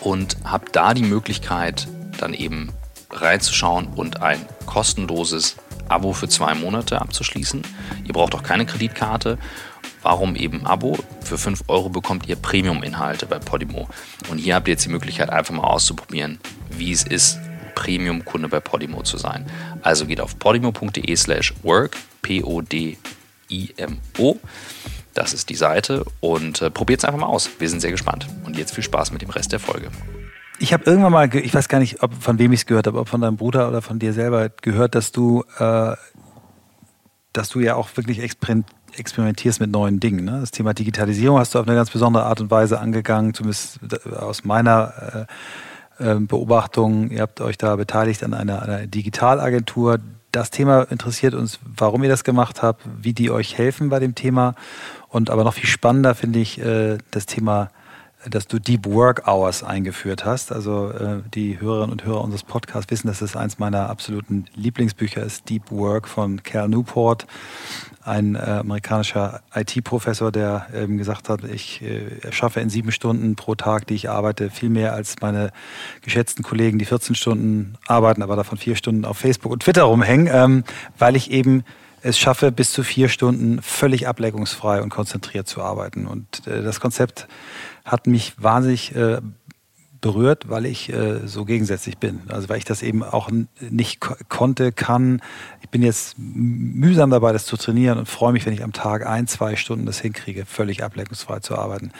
[0.00, 2.70] und habt da die Möglichkeit, dann eben
[3.10, 5.56] reinzuschauen und ein kostenloses
[5.88, 7.62] Abo für zwei Monate abzuschließen.
[8.04, 9.38] Ihr braucht auch keine Kreditkarte.
[10.02, 10.96] Warum eben Abo?
[11.22, 13.88] Für 5 Euro bekommt ihr Premium-Inhalte bei Podimo.
[14.30, 16.38] Und hier habt ihr jetzt die Möglichkeit, einfach mal auszuprobieren,
[16.70, 17.38] wie es ist,
[17.74, 19.46] Premium-Kunde bei Podimo zu sein.
[19.82, 22.96] Also geht auf podimo.de slash work, P-O-D-I-M-O.
[25.14, 27.50] Das ist die Seite und äh, probiert es einfach mal aus.
[27.58, 28.28] Wir sind sehr gespannt.
[28.44, 29.90] Und jetzt viel Spaß mit dem Rest der Folge.
[30.60, 32.98] Ich habe irgendwann mal, ich weiß gar nicht, ob von wem ich es gehört habe,
[32.98, 35.94] ob von deinem Bruder oder von dir selber gehört, dass du, äh,
[37.32, 38.20] dass du ja auch wirklich
[38.98, 40.24] experimentierst mit neuen Dingen.
[40.24, 40.40] Ne?
[40.40, 43.80] Das Thema Digitalisierung hast du auf eine ganz besondere Art und Weise angegangen, zumindest
[44.14, 45.26] aus meiner
[45.98, 47.10] äh, äh, Beobachtung.
[47.10, 49.98] Ihr habt euch da beteiligt an einer, einer Digitalagentur.
[50.32, 54.14] Das Thema interessiert uns, warum ihr das gemacht habt, wie die euch helfen bei dem
[54.14, 54.54] Thema.
[55.08, 57.70] Und aber noch viel spannender finde ich äh, das Thema
[58.26, 60.52] dass du Deep Work Hours eingeführt hast.
[60.52, 65.22] Also äh, die Hörerinnen und Hörer unseres Podcasts wissen, dass es eins meiner absoluten Lieblingsbücher
[65.22, 67.26] ist, Deep Work von Cal Newport,
[68.08, 73.54] ein äh, amerikanischer IT-Professor, der eben gesagt hat, ich äh, schaffe in sieben Stunden pro
[73.54, 75.52] Tag, die ich arbeite, viel mehr als meine
[76.02, 80.28] geschätzten Kollegen, die 14 Stunden arbeiten, aber davon vier Stunden auf Facebook und Twitter rumhängen,
[80.32, 80.64] ähm,
[80.98, 81.64] weil ich eben
[82.02, 86.06] es schaffe, bis zu vier Stunden völlig ableckungsfrei und konzentriert zu arbeiten.
[86.06, 87.28] Und äh, das Konzept
[87.84, 89.20] hat mich wahnsinnig äh,
[90.00, 92.22] berührt, weil ich äh, so gegensätzlich bin.
[92.28, 93.30] Also weil ich das eben auch
[93.60, 95.20] nicht konnte, kann.
[95.60, 99.06] Ich bin jetzt mühsam dabei, das zu trainieren und freue mich, wenn ich am Tag
[99.06, 101.92] ein, zwei Stunden das hinkriege, völlig ablenkungsfrei zu arbeiten.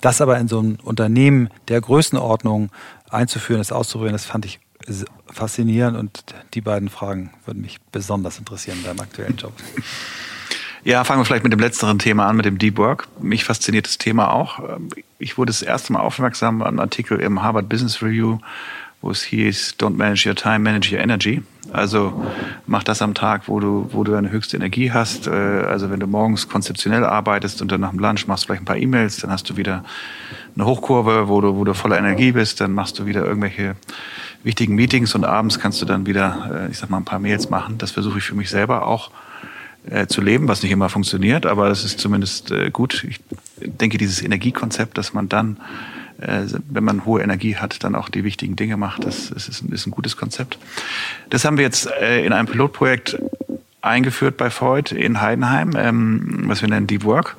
[0.00, 2.70] Das aber in so einem Unternehmen der Größenordnung
[3.10, 4.60] einzuführen, das auszuprobieren, das fand ich
[5.28, 9.52] faszinierend und die beiden Fragen würden mich besonders interessieren beim aktuellen Job.
[10.86, 13.08] Ja, fangen wir vielleicht mit dem letzteren Thema an, mit dem Deep Work.
[13.20, 14.60] Mich fasziniert das Thema auch.
[15.18, 18.38] Ich wurde das erste Mal aufmerksam an einem Artikel im Harvard Business Review,
[19.00, 21.42] wo es hieß, don't manage your time, manage your energy.
[21.72, 22.24] Also
[22.68, 25.26] mach das am Tag, wo du, wo du deine höchste Energie hast.
[25.26, 28.62] Äh, also wenn du morgens konzeptionell arbeitest und dann nach dem Lunch machst du vielleicht
[28.62, 29.82] ein paar E-Mails, dann hast du wieder
[30.54, 33.74] eine Hochkurve, wo du, wo du voller Energie bist, dann machst du wieder irgendwelche
[34.44, 37.50] wichtigen Meetings und abends kannst du dann wieder, äh, ich sag mal, ein paar Mails
[37.50, 37.76] machen.
[37.76, 39.10] Das versuche ich für mich selber auch
[39.90, 43.04] äh, zu leben, was nicht immer funktioniert, aber es ist zumindest äh, gut.
[43.08, 43.20] Ich
[43.60, 45.58] denke, dieses Energiekonzept, dass man dann,
[46.18, 49.62] äh, wenn man hohe Energie hat, dann auch die wichtigen Dinge macht, das, das ist,
[49.62, 50.58] ein, ist ein gutes Konzept.
[51.30, 53.18] Das haben wir jetzt äh, in einem Pilotprojekt
[53.80, 57.36] eingeführt bei Freud in Heidenheim, ähm, was wir nennen Deep Work.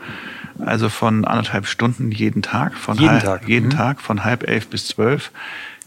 [0.66, 3.72] Also von anderthalb Stunden jeden Tag, von jeden halb, Tag, jeden mhm.
[3.72, 5.32] Tag von halb elf bis zwölf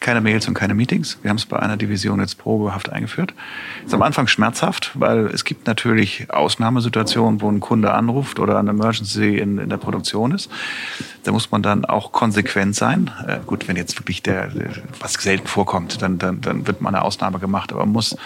[0.01, 1.19] keine Mails und keine Meetings.
[1.23, 3.35] Wir haben es bei einer Division jetzt probehaft eingeführt.
[3.85, 8.71] Ist am Anfang schmerzhaft, weil es gibt natürlich Ausnahmesituationen, wo ein Kunde anruft oder eine
[8.71, 10.51] Emergency in, in der Produktion ist.
[11.25, 13.11] Da muss man dann auch konsequent sein.
[13.27, 14.51] Äh, gut, wenn jetzt wirklich der,
[15.01, 18.17] was selten vorkommt, dann, dann, dann wird mal eine Ausnahme gemacht, aber man muss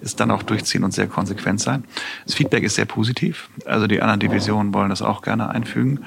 [0.00, 1.82] es dann auch durchziehen und sehr konsequent sein.
[2.26, 3.48] Das Feedback ist sehr positiv.
[3.64, 6.04] Also die anderen Divisionen wollen das auch gerne einfügen.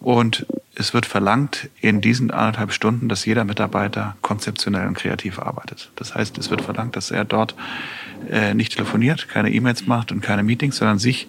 [0.00, 5.90] Und es wird verlangt in diesen anderthalb Stunden, dass jeder Mitarbeiter konzeptionell und kreativ arbeitet.
[5.96, 7.54] Das heißt, es wird verlangt, dass er dort
[8.30, 11.28] äh, nicht telefoniert, keine E-Mails macht und keine Meetings, sondern sich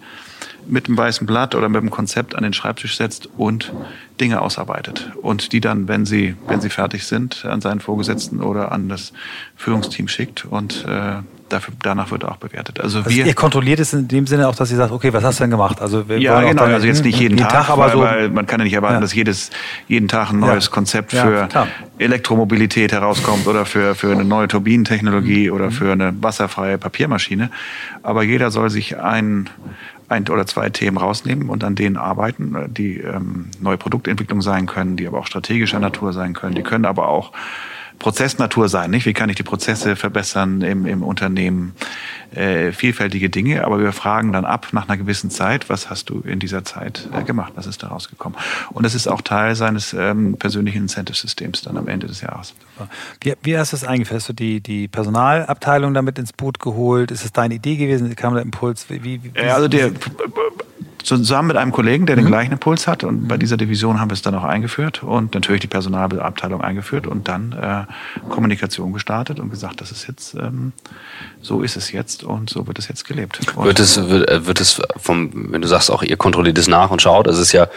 [0.66, 3.72] mit dem weißen Blatt oder mit dem Konzept an den Schreibtisch setzt und
[4.20, 8.72] Dinge ausarbeitet und die dann, wenn sie, wenn sie fertig sind, an seinen Vorgesetzten oder
[8.72, 9.12] an das
[9.56, 11.16] Führungsteam schickt und äh,
[11.52, 12.80] dafür, danach wird auch bewertet.
[12.80, 15.24] Also, also wir ihr kontrolliert es in dem Sinne auch, dass ihr sagt, okay, was
[15.24, 15.80] hast du denn gemacht?
[15.80, 18.28] Also wir ja, genau, also jetzt nicht jeden, jeden Tag, Tag, aber weil, so, weil
[18.30, 19.00] man kann ja nicht erwarten, ja.
[19.00, 19.50] dass jedes
[19.88, 20.70] jeden Tag ein neues ja.
[20.70, 21.66] Konzept für ja,
[21.98, 25.54] Elektromobilität herauskommt oder für für eine neue Turbinentechnologie mhm.
[25.54, 27.50] oder für eine wasserfreie Papiermaschine.
[28.02, 29.48] Aber jeder soll sich ein
[30.12, 34.96] ein oder zwei Themen rausnehmen und an denen arbeiten, die ähm, neue Produktentwicklung sein können,
[34.96, 36.54] die aber auch strategischer Natur sein können.
[36.54, 37.32] Die können aber auch
[38.02, 38.90] Prozessnatur sein.
[38.90, 39.06] Nicht?
[39.06, 41.74] Wie kann ich die Prozesse verbessern im, im Unternehmen?
[42.34, 46.20] Äh, vielfältige Dinge, aber wir fragen dann ab nach einer gewissen Zeit, was hast du
[46.20, 48.38] in dieser Zeit äh, gemacht, was ist da rausgekommen?
[48.70, 52.54] Und das ist auch Teil seines ähm, persönlichen Incentive-Systems dann am Ende des Jahres.
[53.20, 54.20] Wie, wie hast du das eingeführt?
[54.20, 57.10] Hast du die, die Personalabteilung damit ins Boot geholt?
[57.10, 58.16] Ist es deine Idee gewesen?
[58.16, 58.88] Kam der Impuls?
[58.88, 59.92] Wie, wie, wie also der
[61.02, 62.28] zusammen mit einem Kollegen, der den mhm.
[62.28, 63.04] gleichen Impuls hat.
[63.04, 67.06] Und bei dieser Division haben wir es dann auch eingeführt und natürlich die Personalabteilung eingeführt
[67.06, 67.84] und dann äh,
[68.28, 70.72] Kommunikation gestartet und gesagt, das ist jetzt, ähm,
[71.40, 73.40] so ist es jetzt und so wird es jetzt gelebt.
[73.56, 76.68] Und wird es, wird, äh, wird es vom, wenn du sagst auch, ihr kontrolliert es
[76.68, 77.68] nach und schaut, es ist ja,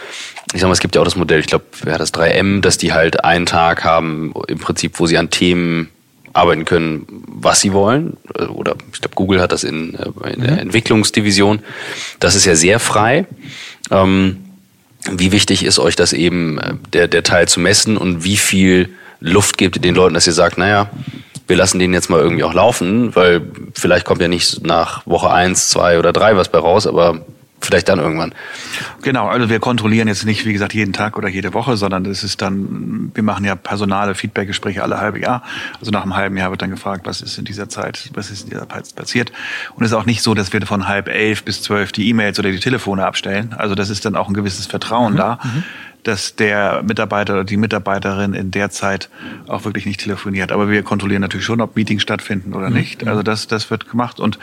[0.52, 2.60] ich sag mal, es gibt ja auch das Modell, ich glaube, wer hat das 3M,
[2.60, 5.90] dass die halt einen Tag haben, im Prinzip, wo sie an Themen
[6.36, 8.16] arbeiten können, was sie wollen.
[8.48, 10.58] Oder ich glaube, Google hat das in, äh, in der mhm.
[10.58, 11.60] Entwicklungsdivision.
[12.20, 13.26] Das ist ja sehr frei.
[13.90, 14.38] Ähm,
[15.10, 18.90] wie wichtig ist euch das eben, äh, der, der Teil zu messen und wie viel
[19.20, 20.90] Luft gibt ihr den Leuten, dass ihr sagt, naja,
[21.48, 23.42] wir lassen den jetzt mal irgendwie auch laufen, weil
[23.74, 27.24] vielleicht kommt ja nicht nach Woche eins, zwei oder drei was bei raus, aber
[27.60, 28.34] vielleicht dann irgendwann.
[29.02, 32.22] Genau, also wir kontrollieren jetzt nicht, wie gesagt, jeden Tag oder jede Woche, sondern es
[32.22, 35.42] ist dann, wir machen ja personale Feedbackgespräche alle halbe Jahr.
[35.80, 38.44] Also nach einem halben Jahr wird dann gefragt, was ist in dieser Zeit, was ist
[38.44, 39.32] in dieser Zeit passiert.
[39.74, 42.38] Und es ist auch nicht so, dass wir von halb elf bis zwölf die E-Mails
[42.38, 43.54] oder die Telefone abstellen.
[43.56, 45.18] Also das ist dann auch ein gewisses Vertrauen mhm.
[45.18, 45.38] da.
[45.42, 45.64] Mhm
[46.06, 49.10] dass der Mitarbeiter oder die Mitarbeiterin in der Zeit
[49.48, 50.52] auch wirklich nicht telefoniert.
[50.52, 52.76] Aber wir kontrollieren natürlich schon, ob Meetings stattfinden oder mhm.
[52.76, 53.08] nicht.
[53.08, 54.20] Also das, das wird gemacht.
[54.20, 54.38] Und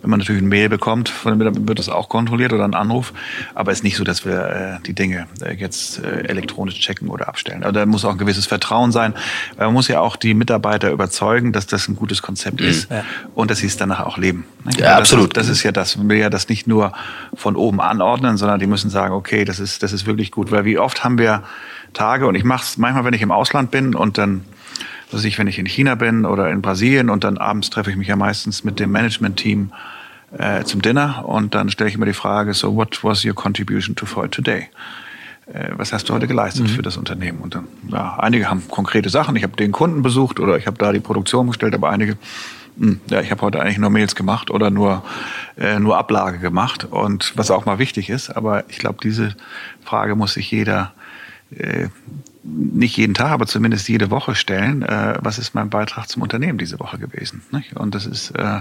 [0.00, 2.74] wenn man natürlich ein Mail bekommt von dem Mitarbeiter, wird das auch kontrolliert oder ein
[2.74, 3.12] Anruf.
[3.54, 7.08] Aber es ist nicht so, dass wir äh, die Dinge äh, jetzt äh, elektronisch checken
[7.08, 7.64] oder abstellen.
[7.64, 9.14] Aber da muss auch ein gewisses Vertrauen sein.
[9.56, 12.68] Man muss ja auch die Mitarbeiter überzeugen, dass das ein gutes Konzept mhm.
[12.68, 13.04] ist ja.
[13.34, 14.44] und dass sie es danach auch leben.
[14.76, 15.28] Ja, das absolut.
[15.28, 15.96] Ist, das ist ja das.
[15.96, 16.92] Man will ja das nicht nur
[17.34, 20.52] von oben anordnen, sondern die müssen sagen, okay, das ist, das ist wirklich gut.
[20.52, 21.42] Weil wie oft haben haben wir
[21.94, 24.44] Tage und ich mache es manchmal, wenn ich im Ausland bin und dann,
[25.10, 27.96] was ich, wenn ich in China bin oder in Brasilien und dann abends treffe ich
[27.96, 29.72] mich ja meistens mit dem Management-Team
[30.36, 33.96] äh, zum Dinner und dann stelle ich immer die Frage, so what was your contribution
[33.96, 34.68] to Freud today?
[35.46, 36.68] Äh, was hast du heute geleistet mhm.
[36.68, 37.38] für das Unternehmen?
[37.38, 39.34] Und dann, ja, einige haben konkrete Sachen.
[39.36, 42.18] Ich habe den Kunden besucht oder ich habe da die Produktion gestellt, aber einige,
[42.78, 45.02] hm, ja, ich habe heute eigentlich nur Mails gemacht oder nur
[45.56, 46.84] äh, nur Ablage gemacht.
[46.84, 49.34] Und was auch mal wichtig ist, aber ich glaube, diese
[49.82, 50.92] Frage muss sich jeder
[51.50, 51.88] äh,
[52.42, 56.58] nicht jeden Tag, aber zumindest jede Woche stellen, äh, was ist mein Beitrag zum Unternehmen
[56.58, 57.42] diese Woche gewesen.
[57.50, 57.76] Nicht?
[57.76, 58.60] Und das ist äh,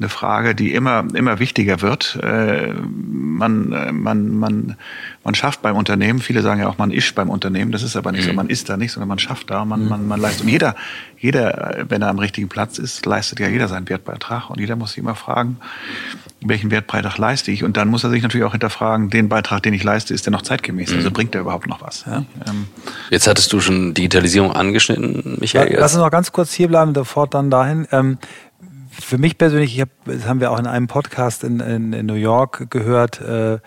[0.00, 2.18] eine Frage, die immer, immer wichtiger wird.
[2.22, 4.76] Äh, man, äh, man, man,
[5.22, 8.10] man schafft beim Unternehmen, viele sagen ja auch, man ist beim Unternehmen, das ist aber
[8.10, 8.30] nicht mhm.
[8.30, 9.88] so, man ist da nicht, sondern man schafft da, man, mhm.
[9.88, 10.44] man, man leistet.
[10.44, 10.74] Und jeder,
[11.18, 14.48] jeder, wenn er am richtigen Platz ist, leistet ja jeder seinen Wertbeitrag.
[14.48, 15.58] Und jeder muss sich immer fragen,
[16.40, 17.62] welchen Wertbeitrag leiste ich?
[17.62, 20.32] Und dann muss er sich natürlich auch hinterfragen, den Beitrag, den ich leiste, ist der
[20.32, 20.90] noch zeitgemäß?
[20.90, 20.96] Mhm.
[20.96, 22.06] Also bringt der überhaupt noch was?
[22.06, 22.24] Ja?
[22.48, 22.68] Ähm,
[23.10, 25.76] Jetzt hattest du schon Digitalisierung angeschnitten, Michael.
[25.78, 27.86] Lass uns noch ganz kurz hier bleiben, sofort dann dahin.
[27.92, 28.16] Ähm,
[29.00, 32.06] für mich persönlich, ich hab, das haben wir auch in einem Podcast in, in, in
[32.06, 33.58] New York gehört, äh,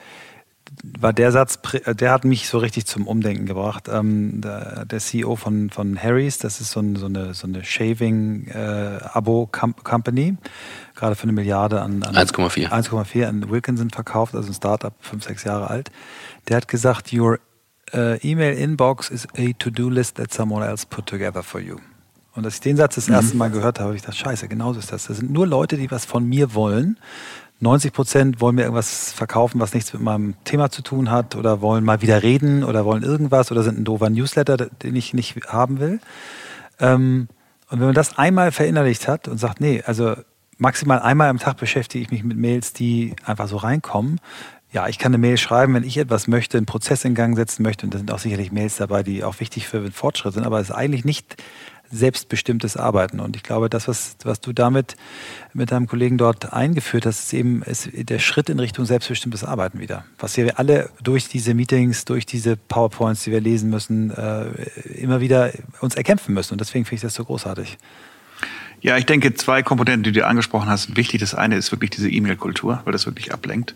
[0.84, 3.88] war der Satz, der hat mich so richtig zum Umdenken gebracht.
[3.92, 7.64] Ähm, der, der, CEO von, von Harry's, das ist so, ein, so eine, so eine
[7.64, 10.36] Shaving-Abo-Company, äh,
[10.96, 15.24] gerade für eine Milliarde an, an 1,4 1,4 an Wilkinson verkauft, also ein Startup, fünf,
[15.24, 15.90] sechs Jahre alt.
[16.48, 17.40] Der hat gesagt, your
[17.94, 21.78] uh, email inbox is a to-do list that someone else put together for you.
[22.36, 23.14] Und als ich den Satz das mhm.
[23.16, 25.08] erste Mal gehört habe, habe ich gedacht, scheiße, genauso ist das.
[25.08, 26.98] Das sind nur Leute, die was von mir wollen.
[27.60, 31.62] 90 Prozent wollen mir irgendwas verkaufen, was nichts mit meinem Thema zu tun hat oder
[31.62, 35.36] wollen mal wieder reden oder wollen irgendwas oder sind ein doofer Newsletter, den ich nicht
[35.48, 36.00] haben will.
[36.80, 37.30] Ähm,
[37.70, 40.16] und wenn man das einmal verinnerlicht hat und sagt, nee, also
[40.58, 44.20] maximal einmal am Tag beschäftige ich mich mit Mails, die einfach so reinkommen.
[44.72, 47.64] Ja, ich kann eine Mail schreiben, wenn ich etwas möchte, einen Prozess in Gang setzen
[47.64, 47.86] möchte.
[47.86, 50.46] Und da sind auch sicherlich Mails dabei, die auch wichtig für den Fortschritt sind.
[50.46, 51.38] Aber es ist eigentlich nicht
[51.94, 53.20] selbstbestimmtes Arbeiten.
[53.20, 54.96] Und ich glaube, das, was, was du damit
[55.54, 59.80] mit deinem Kollegen dort eingeführt hast, ist eben ist der Schritt in Richtung selbstbestimmtes Arbeiten
[59.80, 60.06] wieder.
[60.18, 64.46] Was wir alle durch diese Meetings, durch diese PowerPoints, die wir lesen müssen, äh,
[64.96, 65.52] immer wieder
[65.82, 66.54] uns erkämpfen müssen.
[66.54, 67.78] Und deswegen finde ich das so großartig.
[68.82, 71.22] Ja, ich denke, zwei Komponenten, die du angesprochen hast, wichtig.
[71.22, 73.76] Das eine ist wirklich diese E-Mail-Kultur, weil das wirklich ablenkt.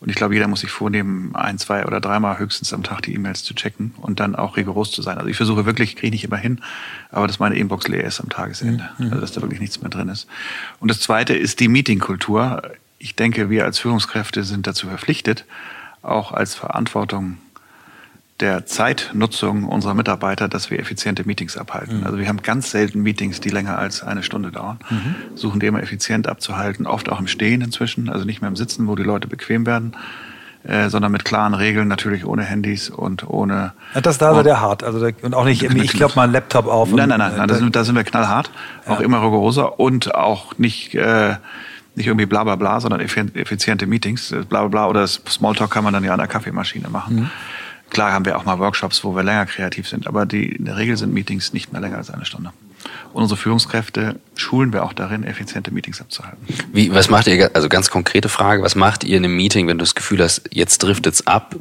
[0.00, 3.14] Und ich glaube, jeder muss sich vornehmen, ein, zwei oder dreimal höchstens am Tag die
[3.14, 5.18] E-Mails zu checken und dann auch rigoros zu sein.
[5.18, 6.62] Also ich versuche wirklich, kriege ich nicht immer hin,
[7.10, 8.88] aber dass meine Inbox leer ist am Tagesende.
[8.96, 9.06] Mhm.
[9.06, 10.26] Also dass da wirklich nichts mehr drin ist.
[10.80, 12.62] Und das zweite ist die Meeting-Kultur.
[12.98, 15.44] Ich denke, wir als Führungskräfte sind dazu verpflichtet,
[16.00, 17.36] auch als Verantwortung
[18.40, 22.00] der Zeitnutzung unserer Mitarbeiter, dass wir effiziente Meetings abhalten.
[22.00, 22.06] Mhm.
[22.06, 24.78] Also wir haben ganz selten Meetings, die länger als eine Stunde dauern.
[24.88, 25.14] Mhm.
[25.34, 28.86] Suchen die immer effizient abzuhalten, oft auch im Stehen inzwischen, also nicht mehr im Sitzen,
[28.86, 29.96] wo die Leute bequem werden.
[30.62, 33.72] Äh, sondern mit klaren Regeln, natürlich ohne Handys und ohne.
[33.94, 34.84] Ja, das da ist der hart.
[34.84, 36.92] Also der, und auch nicht, ich glaube mal einen Laptop auf.
[36.92, 38.50] Nein, nein, nein, nein da, sind, da sind wir knallhart,
[38.84, 38.92] ja.
[38.92, 41.36] auch immer rigoroser und auch nicht äh,
[41.94, 44.34] nicht irgendwie bla bla bla, sondern effiziente Meetings.
[44.48, 47.16] Bla bla bla oder Smalltalk kann man dann ja an der Kaffeemaschine machen.
[47.16, 47.30] Mhm.
[47.90, 50.76] Klar haben wir auch mal Workshops, wo wir länger kreativ sind, aber die, in der
[50.76, 52.52] Regel sind Meetings nicht mehr länger als eine Stunde.
[53.12, 56.38] Und unsere Führungskräfte schulen wir auch darin, effiziente Meetings abzuhalten.
[56.72, 59.78] Wie, was macht ihr, also ganz konkrete Frage, was macht ihr in einem Meeting, wenn
[59.78, 61.56] du das Gefühl hast, jetzt driftet's ab,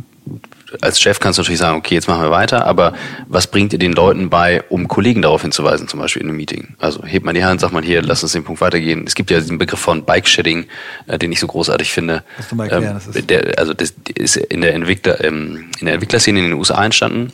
[0.82, 2.94] als Chef kannst du natürlich sagen, okay, jetzt machen wir weiter, aber
[3.28, 6.76] was bringt ihr den Leuten bei, um Kollegen darauf hinzuweisen, zum Beispiel in einem Meeting?
[6.80, 9.04] Also hebt man die Hand, sagt man hier, lass uns den Punkt weitergehen.
[9.06, 10.66] Es gibt ja diesen Begriff von Bike-Shedding,
[11.08, 12.24] äh, den ich so großartig finde.
[12.36, 13.30] Kannst du mal erklären, ähm, das ist?
[13.30, 17.34] Der, also das ist in der Entwickler, ähm, in der Entwicklerszene in den USA entstanden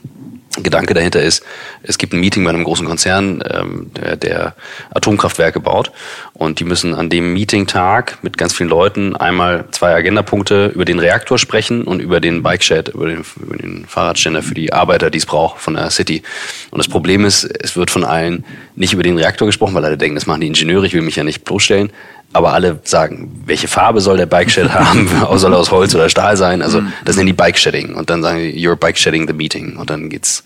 [0.63, 1.43] Gedanke dahinter ist,
[1.83, 4.55] es gibt ein Meeting bei einem großen Konzern, ähm, der, der
[4.93, 5.91] Atomkraftwerke baut
[6.33, 10.99] und die müssen an dem Meeting-Tag mit ganz vielen Leuten einmal zwei Agendapunkte über den
[10.99, 15.17] Reaktor sprechen und über den Bike-Shed, über den, über den Fahrradständer für die Arbeiter, die
[15.17, 16.23] es braucht von der City.
[16.71, 18.45] Und das Problem ist, es wird von allen
[18.75, 21.15] nicht über den Reaktor gesprochen, weil alle denken, das machen die Ingenieure, ich will mich
[21.15, 21.91] ja nicht bloßstellen,
[22.33, 25.09] aber alle sagen, welche Farbe soll der Bike-Shed haben?
[25.37, 26.61] soll er aus Holz oder Stahl sein?
[26.61, 26.93] Also mhm.
[27.05, 27.95] das nennen die Bike-Shedding.
[27.95, 29.77] Und dann sagen die, you're bike-shedding the meeting.
[29.77, 30.43] Und dann geht's,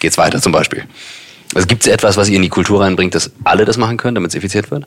[0.00, 0.84] geht's weiter zum Beispiel.
[1.54, 4.14] Also gibt es etwas, was ihr in die Kultur reinbringt, dass alle das machen können,
[4.14, 4.86] damit es effizient wird?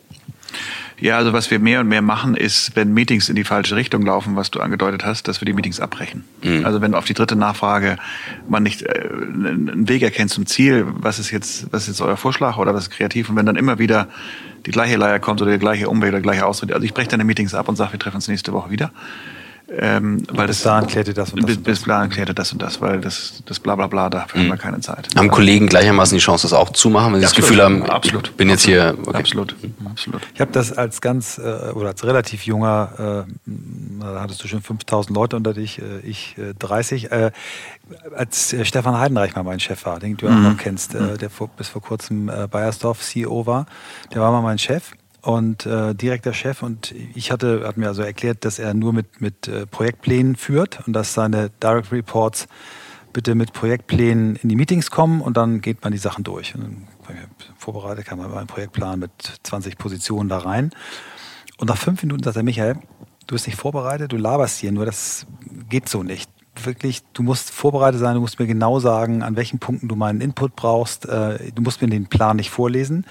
[0.99, 4.05] Ja, also was wir mehr und mehr machen, ist, wenn Meetings in die falsche Richtung
[4.05, 6.23] laufen, was du angedeutet hast, dass wir die Meetings abbrechen.
[6.43, 6.65] Mhm.
[6.65, 7.97] Also wenn auf die dritte Nachfrage
[8.47, 12.15] man nicht äh, einen Weg erkennt zum Ziel, was ist jetzt, was ist jetzt euer
[12.15, 14.07] Vorschlag oder was ist kreativ und wenn dann immer wieder
[14.65, 16.71] die gleiche Leier kommt oder der gleiche Umweg oder der gleiche Ausritt.
[16.71, 18.91] Also ich breche deine Meetings ab und sage, wir treffen uns nächste Woche wieder.
[19.75, 21.47] Ähm, weil bis dahin klärte das und das.
[21.47, 24.45] Bis, bis dahin klärte das und das, weil das, das bla bla bla, dafür mhm.
[24.45, 25.07] haben wir keine Zeit.
[25.15, 27.83] Haben Kollegen gleichermaßen die Chance, das auch zu machen, wenn sie ja, das Gefühl haben,
[27.83, 28.27] absolut.
[28.29, 28.95] ich bin jetzt hier.
[29.05, 29.17] Okay.
[29.17, 29.55] Absolut.
[29.89, 30.21] absolut.
[30.33, 33.51] Ich habe das als ganz, äh, oder als relativ junger, äh,
[33.99, 37.31] da hattest du schon 5000 Leute unter dich, äh, ich 30, äh,
[38.15, 40.33] als Stefan Heidenreich mal mein Chef war, den du mhm.
[40.33, 41.17] auch noch kennst, mhm.
[41.17, 43.65] der vor, bis vor kurzem Bayersdorf CEO war,
[44.13, 44.91] der war mal mein Chef
[45.23, 49.21] und äh, direkter Chef und ich hatte hat mir also erklärt, dass er nur mit
[49.21, 52.47] mit äh, Projektplänen führt und dass seine Direct Reports
[53.13, 56.55] bitte mit Projektplänen in die Meetings kommen und dann geht man die Sachen durch.
[56.55, 56.87] Und dann
[57.57, 59.11] vorbereitet kam man einen Projektplan mit
[59.43, 60.71] 20 Positionen da rein
[61.57, 62.75] und nach fünf Minuten sagt er Michael,
[63.27, 65.25] du bist nicht vorbereitet, du laberst hier nur, das
[65.69, 66.29] geht so nicht.
[66.61, 70.21] Wirklich, du musst vorbereitet sein, du musst mir genau sagen, an welchen Punkten du meinen
[70.21, 71.05] Input brauchst.
[71.05, 73.05] Äh, du musst mir den Plan nicht vorlesen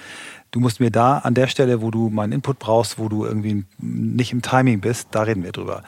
[0.53, 3.65] du musst mir da an der Stelle, wo du meinen Input brauchst, wo du irgendwie
[3.79, 5.83] nicht im Timing bist, da reden wir drüber.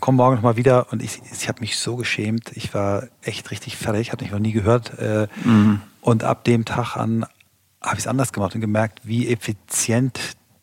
[0.00, 2.50] Komm morgen nochmal wieder und ich, ich habe mich so geschämt.
[2.54, 4.98] Ich war echt richtig fertig, habe mich noch nie gehört.
[4.98, 5.82] Äh, mhm.
[6.00, 7.26] Und ab dem Tag an
[7.82, 10.18] habe ich es anders gemacht und gemerkt, wie effizient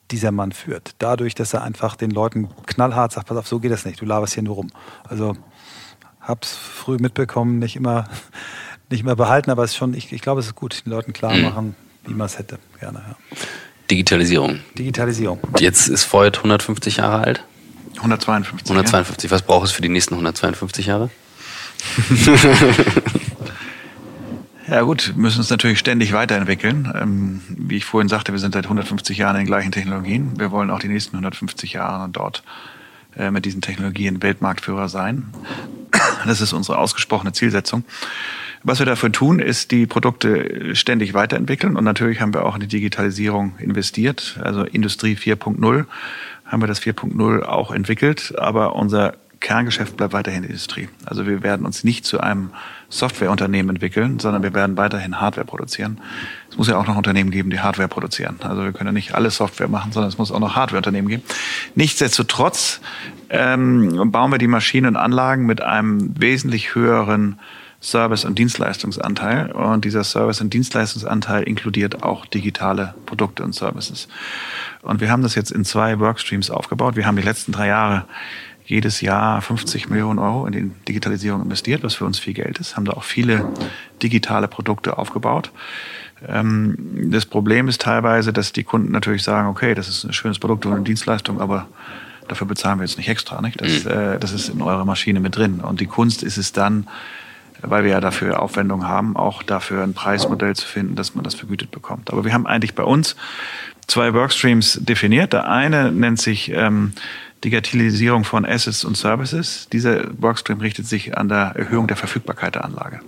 [0.09, 0.95] dieser Mann führt.
[0.97, 4.05] Dadurch, dass er einfach den Leuten knallhart sagt, pass auf, so geht das nicht, du
[4.05, 4.71] laberst hier nur rum.
[5.07, 5.35] Also
[6.19, 8.05] hab's früh mitbekommen, nicht immer,
[8.89, 11.13] nicht immer behalten, aber es ist schon, ich, ich glaube, es ist gut, den Leuten
[11.13, 11.43] klar mhm.
[11.43, 11.75] machen,
[12.05, 12.59] wie man es hätte.
[12.79, 13.15] Gerne, ja.
[13.89, 14.59] Digitalisierung.
[14.77, 15.39] Digitalisierung.
[15.59, 17.43] Jetzt ist Freud 150 Jahre alt.
[17.97, 18.69] 152.
[18.69, 19.29] 152.
[19.29, 19.35] Ja.
[19.35, 21.09] Was braucht es für die nächsten 152 Jahre?
[24.67, 26.91] ja gut, wir müssen uns natürlich ständig weiterentwickeln.
[26.95, 30.39] Ähm, wie ich vorhin sagte, wir sind seit 150 Jahren in den gleichen Technologien.
[30.39, 32.43] Wir wollen auch die nächsten 150 Jahre dort
[33.17, 35.27] äh, mit diesen Technologien Weltmarktführer sein.
[36.25, 37.83] Das ist unsere ausgesprochene Zielsetzung.
[38.65, 42.61] Was wir dafür tun, ist die Produkte ständig weiterentwickeln und natürlich haben wir auch in
[42.61, 44.39] die Digitalisierung investiert.
[44.41, 45.85] Also Industrie 4.0
[46.45, 50.87] haben wir das 4.0 auch entwickelt, aber unser Kerngeschäft bleibt weiterhin Industrie.
[51.05, 52.51] Also wir werden uns nicht zu einem
[52.87, 55.99] Softwareunternehmen entwickeln, sondern wir werden weiterhin Hardware produzieren.
[56.49, 58.37] Es muss ja auch noch Unternehmen geben, die Hardware produzieren.
[58.43, 61.23] Also wir können ja nicht alle Software machen, sondern es muss auch noch Hardwareunternehmen geben.
[61.75, 62.79] Nichtsdestotrotz
[63.29, 67.37] ähm, bauen wir die Maschinen und Anlagen mit einem wesentlich höheren
[67.83, 69.51] Service- und Dienstleistungsanteil.
[69.51, 74.07] Und dieser Service- und Dienstleistungsanteil inkludiert auch digitale Produkte und Services.
[74.81, 76.95] Und wir haben das jetzt in zwei Workstreams aufgebaut.
[76.95, 78.05] Wir haben die letzten drei Jahre
[78.65, 82.77] jedes Jahr 50 Millionen Euro in die Digitalisierung investiert, was für uns viel Geld ist,
[82.77, 83.49] haben da auch viele
[84.01, 85.51] digitale Produkte aufgebaut.
[86.25, 86.77] Ähm,
[87.11, 90.65] das Problem ist teilweise, dass die Kunden natürlich sagen, okay, das ist ein schönes Produkt
[90.65, 91.67] und eine Dienstleistung, aber
[92.29, 93.41] dafür bezahlen wir jetzt nicht extra.
[93.41, 93.59] Nicht?
[93.59, 93.91] Das, mhm.
[93.91, 95.59] äh, das ist in eurer Maschine mit drin.
[95.59, 96.87] Und die Kunst ist es dann,
[97.63, 101.35] weil wir ja dafür Aufwendungen haben, auch dafür ein Preismodell zu finden, dass man das
[101.35, 102.11] vergütet bekommt.
[102.11, 103.15] Aber wir haben eigentlich bei uns
[103.87, 105.33] zwei Workstreams definiert.
[105.33, 106.93] Der eine nennt sich ähm,
[107.43, 109.67] Digitalisierung von Assets und Services.
[109.71, 113.01] Dieser Workstream richtet sich an der Erhöhung der Verfügbarkeit der Anlage.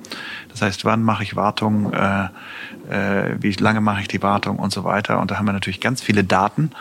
[0.49, 2.25] Das heißt, wann mache ich Wartung, äh,
[2.89, 5.19] äh, wie lange mache ich die Wartung und so weiter.
[5.19, 6.71] Und da haben wir natürlich ganz viele Daten,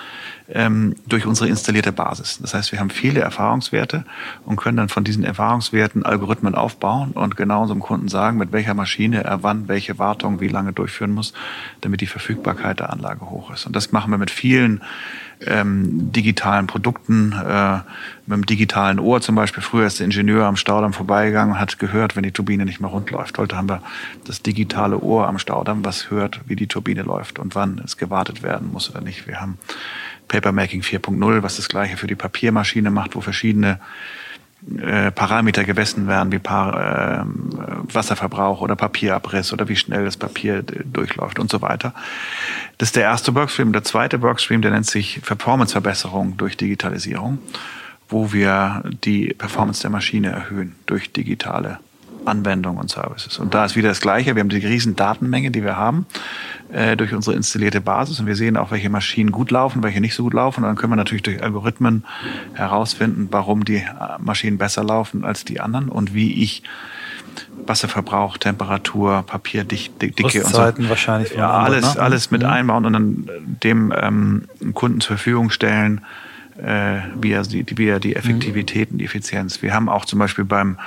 [0.48, 2.38] ähm, durch unsere installierte Basis.
[2.40, 4.04] Das heißt, wir haben viele Erfahrungswerte
[4.44, 8.74] und können dann von diesen Erfahrungswerten Algorithmen aufbauen und genau unserem Kunden sagen, mit welcher
[8.74, 11.32] Maschine er wann welche Wartung wie lange durchführen muss,
[11.80, 13.66] damit die Verfügbarkeit der Anlage hoch ist.
[13.66, 14.82] Und das machen wir mit vielen
[15.46, 17.76] ähm, digitalen Produkten, äh,
[18.26, 19.62] mit dem digitalen Ohr zum Beispiel.
[19.62, 22.90] Früher ist der Ingenieur am Staudamm vorbeigegangen und hat gehört, wenn die Turbine nicht mehr
[22.90, 23.38] rund läuft.
[23.38, 23.82] Heute haben wir
[24.26, 28.42] das digitale Ohr am Staudamm, was hört, wie die Turbine läuft und wann es gewartet
[28.42, 29.26] werden muss oder nicht.
[29.26, 29.58] Wir haben
[30.28, 33.78] Papermaking 4.0, was das gleiche für die Papiermaschine macht, wo verschiedene
[34.78, 40.62] äh, Parameter gemessen werden, wie pa äh, Wasserverbrauch oder Papierabriss oder wie schnell das Papier
[40.62, 41.92] durchläuft und so weiter.
[42.78, 43.72] Das ist der erste Workstream.
[43.72, 47.38] Der zweite Workstream, der nennt sich Performanceverbesserung durch Digitalisierung,
[48.08, 51.78] wo wir die Performance der Maschine erhöhen durch digitale
[52.26, 53.38] Anwendungen und Services.
[53.38, 54.34] Und da ist wieder das Gleiche.
[54.34, 56.06] Wir haben die riesen Datenmenge, die wir haben
[56.72, 60.14] äh, durch unsere installierte Basis und wir sehen auch, welche Maschinen gut laufen, welche nicht
[60.14, 60.64] so gut laufen.
[60.64, 62.04] Und dann können wir natürlich durch Algorithmen
[62.54, 63.84] herausfinden, warum die äh,
[64.18, 66.62] Maschinen besser laufen als die anderen und wie ich
[67.66, 69.90] Wasserverbrauch, Temperatur, Papierdicke
[70.44, 70.88] und so.
[70.88, 71.34] wahrscheinlich.
[71.34, 72.00] Ja, alles, ne?
[72.00, 72.48] alles mit mhm.
[72.48, 73.30] einbauen und dann
[73.62, 74.44] dem ähm,
[74.74, 76.02] Kunden zur Verfügung stellen,
[76.62, 79.62] äh, wie, er die, wie er die Effektivität und die Effizienz.
[79.62, 80.78] Wir haben auch zum Beispiel beim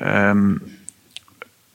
[0.00, 0.60] ähm,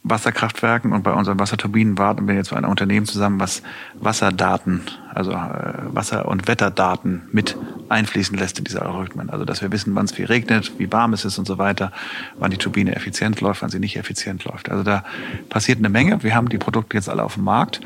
[0.03, 3.61] Wasserkraftwerken und bei unseren Wasserturbinen warten wir jetzt für ein Unternehmen zusammen, was
[3.95, 4.81] Wasserdaten,
[5.13, 7.57] also äh, Wasser- und Wetterdaten mit
[7.89, 9.29] einfließen lässt in diese Algorithmen.
[9.29, 11.91] Also dass wir wissen, wann es viel regnet, wie warm es ist und so weiter,
[12.39, 14.69] wann die Turbine effizient läuft, wann sie nicht effizient läuft.
[14.69, 15.03] Also da
[15.49, 16.23] passiert eine Menge.
[16.23, 17.81] Wir haben die Produkte jetzt alle auf dem Markt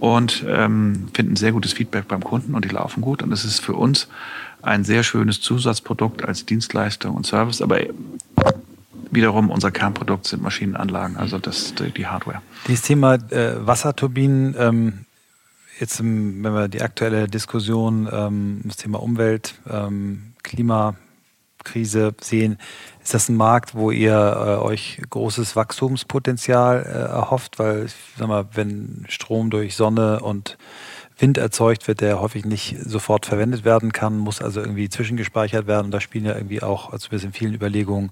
[0.00, 3.22] und ähm, finden sehr gutes Feedback beim Kunden und die laufen gut.
[3.22, 4.08] Und es ist für uns
[4.60, 7.62] ein sehr schönes Zusatzprodukt als Dienstleistung und Service.
[7.62, 7.78] Aber
[9.14, 12.42] wiederum unser Kernprodukt sind Maschinenanlagen, also das, die Hardware.
[12.68, 15.06] Dieses Thema äh, Wasserturbinen, ähm,
[15.78, 22.58] jetzt wenn wir die aktuelle Diskussion, ähm, das Thema Umwelt, ähm, Klimakrise sehen,
[23.02, 27.58] ist das ein Markt, wo ihr äh, euch großes Wachstumspotenzial äh, erhofft?
[27.58, 30.56] Weil, ich sag mal, wenn Strom durch Sonne und
[31.18, 35.90] Wind erzeugt wird, der häufig nicht sofort verwendet werden kann, muss also irgendwie zwischengespeichert werden.
[35.90, 38.10] Da spielen ja irgendwie auch, also wir sind in vielen Überlegungen,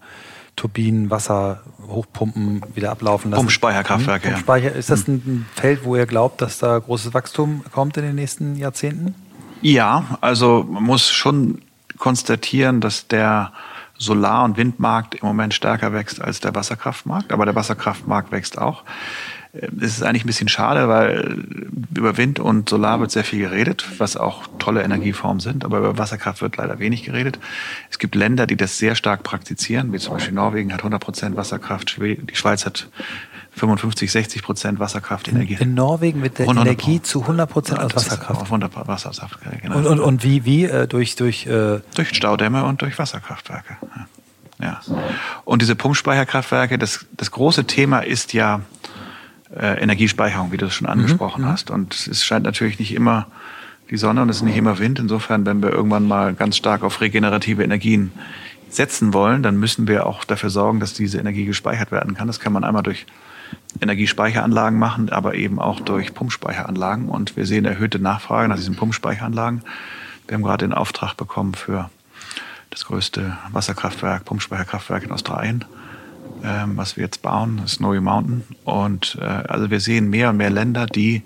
[0.56, 3.40] Turbinen, Wasser, Hochpumpen wieder ablaufen lassen.
[3.40, 4.32] Pumpspeicherkraftwerke, hm?
[4.34, 4.72] Pumpspeicher.
[4.72, 8.56] Ist das ein Feld, wo ihr glaubt, dass da großes Wachstum kommt in den nächsten
[8.56, 9.14] Jahrzehnten?
[9.62, 11.62] Ja, also man muss schon
[11.98, 13.52] konstatieren, dass der
[13.96, 18.82] Solar- und Windmarkt im Moment stärker wächst als der Wasserkraftmarkt, aber der Wasserkraftmarkt wächst auch.
[19.52, 21.44] Es ist eigentlich ein bisschen schade, weil
[21.94, 25.98] über Wind und Solar wird sehr viel geredet, was auch tolle Energieformen sind, aber über
[25.98, 27.38] Wasserkraft wird leider wenig geredet.
[27.90, 31.36] Es gibt Länder, die das sehr stark praktizieren, wie zum Beispiel Norwegen hat 100 Prozent
[31.36, 32.88] Wasserkraft, die Schweiz hat
[33.54, 35.58] 55, 60 Prozent Wasserkraftenergie.
[35.60, 38.50] In Norwegen wird der Energie zu 100 Prozent aus Wasserkraft.
[38.50, 39.76] Wunderbar, Wasserkraft, genau.
[39.76, 40.64] Und, und, und wie, wie?
[40.64, 43.76] Äh, durch, durch, äh durch Staudämme und durch Wasserkraftwerke.
[44.62, 44.80] Ja.
[45.44, 48.60] Und diese Pumpspeicherkraftwerke, das, das große Thema ist ja,
[49.56, 50.92] äh, Energiespeicherung, wie du es schon mhm.
[50.92, 51.48] angesprochen mhm.
[51.48, 51.70] hast.
[51.70, 53.26] Und es scheint natürlich nicht immer
[53.90, 54.98] die Sonne und es ist nicht immer Wind.
[54.98, 58.12] Insofern, wenn wir irgendwann mal ganz stark auf regenerative Energien
[58.70, 62.26] setzen wollen, dann müssen wir auch dafür sorgen, dass diese Energie gespeichert werden kann.
[62.26, 63.06] Das kann man einmal durch
[63.80, 67.08] Energiespeicheranlagen machen, aber eben auch durch Pumpspeicheranlagen.
[67.08, 69.62] Und wir sehen erhöhte Nachfrage nach diesen Pumpspeicheranlagen.
[70.26, 71.90] Wir haben gerade den Auftrag bekommen für
[72.70, 75.66] das größte Wasserkraftwerk, Pumpspeicherkraftwerk in Australien
[76.42, 78.44] ähm, was wir jetzt bauen, das Snowy Mountain.
[78.64, 81.22] Und äh, also wir sehen mehr und mehr Länder, die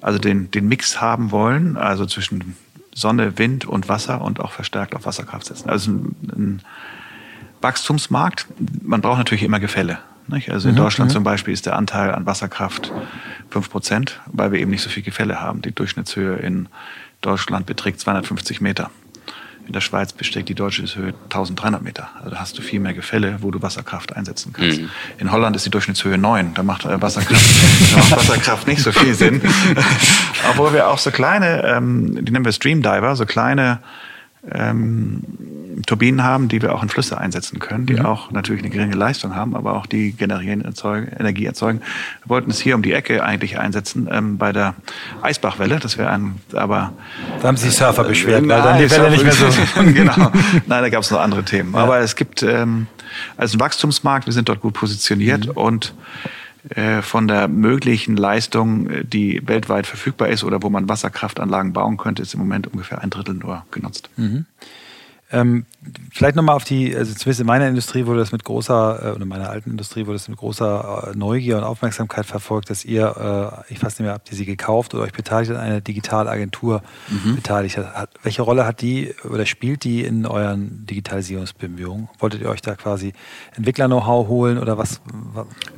[0.00, 2.56] also den, den Mix haben wollen, also zwischen
[2.92, 5.68] Sonne, Wind und Wasser und auch verstärkt auf Wasserkraft setzen.
[5.68, 6.62] Also ein, ein
[7.60, 8.46] Wachstumsmarkt.
[8.82, 9.98] Man braucht natürlich immer Gefälle.
[10.26, 10.50] Nicht?
[10.50, 11.14] Also in mhm, Deutschland mhm.
[11.14, 12.92] zum Beispiel ist der Anteil an Wasserkraft
[13.50, 15.62] fünf Prozent, weil wir eben nicht so viel Gefälle haben.
[15.62, 16.68] Die Durchschnittshöhe in
[17.20, 18.90] Deutschland beträgt 250 Meter.
[19.70, 22.10] In der Schweiz besteht die deutsche Höhe 1300 Meter.
[22.18, 24.80] Also da hast du viel mehr Gefälle, wo du Wasserkraft einsetzen kannst.
[24.80, 24.90] Mhm.
[25.18, 26.54] In Holland ist die Durchschnittshöhe 9.
[26.54, 27.40] Da macht, äh, Wasserkraft,
[27.92, 29.40] da macht Wasserkraft nicht so viel Sinn.
[30.50, 33.78] Obwohl wir auch so kleine, ähm, die nennen wir Streamdiver, so kleine
[34.50, 35.22] ähm,
[35.86, 38.06] Turbinen haben, die wir auch in Flüsse einsetzen können, die mhm.
[38.06, 41.80] auch natürlich eine geringe Leistung haben, aber auch die generieren erzeugen, Energie erzeugen.
[42.22, 44.74] Wir wollten es hier um die Ecke eigentlich einsetzen ähm, bei der
[45.22, 45.78] Eisbachwelle.
[45.78, 46.92] Das wäre ein, aber
[47.40, 49.46] da haben sich Surfer beschwert, äh, weil dann die Welle nicht mehr so.
[49.82, 50.32] genau.
[50.66, 51.74] Nein, da gab es noch andere Themen.
[51.74, 51.80] Ja.
[51.80, 52.86] Aber es gibt ähm,
[53.36, 54.26] also Wachstumsmarkt.
[54.26, 55.52] Wir sind dort gut positioniert mhm.
[55.52, 55.94] und
[57.02, 62.22] von der möglichen Leistung, äh, die weltweit verfügbar ist oder wo man Wasserkraftanlagen bauen könnte,
[62.22, 64.10] ist im Moment ungefähr ein Drittel nur genutzt.
[64.16, 64.46] Mhm.
[65.32, 65.64] Ähm,
[66.12, 69.22] vielleicht nochmal auf die, also zumindest in meiner Industrie wurde das mit großer, äh, oder
[69.22, 73.62] in meiner alten Industrie wurde das mit großer äh, Neugier und Aufmerksamkeit verfolgt, dass ihr,
[73.68, 76.82] äh, ich weiß nicht mehr, habt ihr sie gekauft oder euch beteiligt an einer Digitalagentur
[77.08, 77.36] mhm.
[77.36, 78.10] beteiligt hat.
[78.24, 82.08] Welche Rolle hat die oder spielt die in euren Digitalisierungsbemühungen?
[82.18, 83.12] Wolltet ihr euch da quasi
[83.56, 85.00] Entwickler-Know-how holen oder was?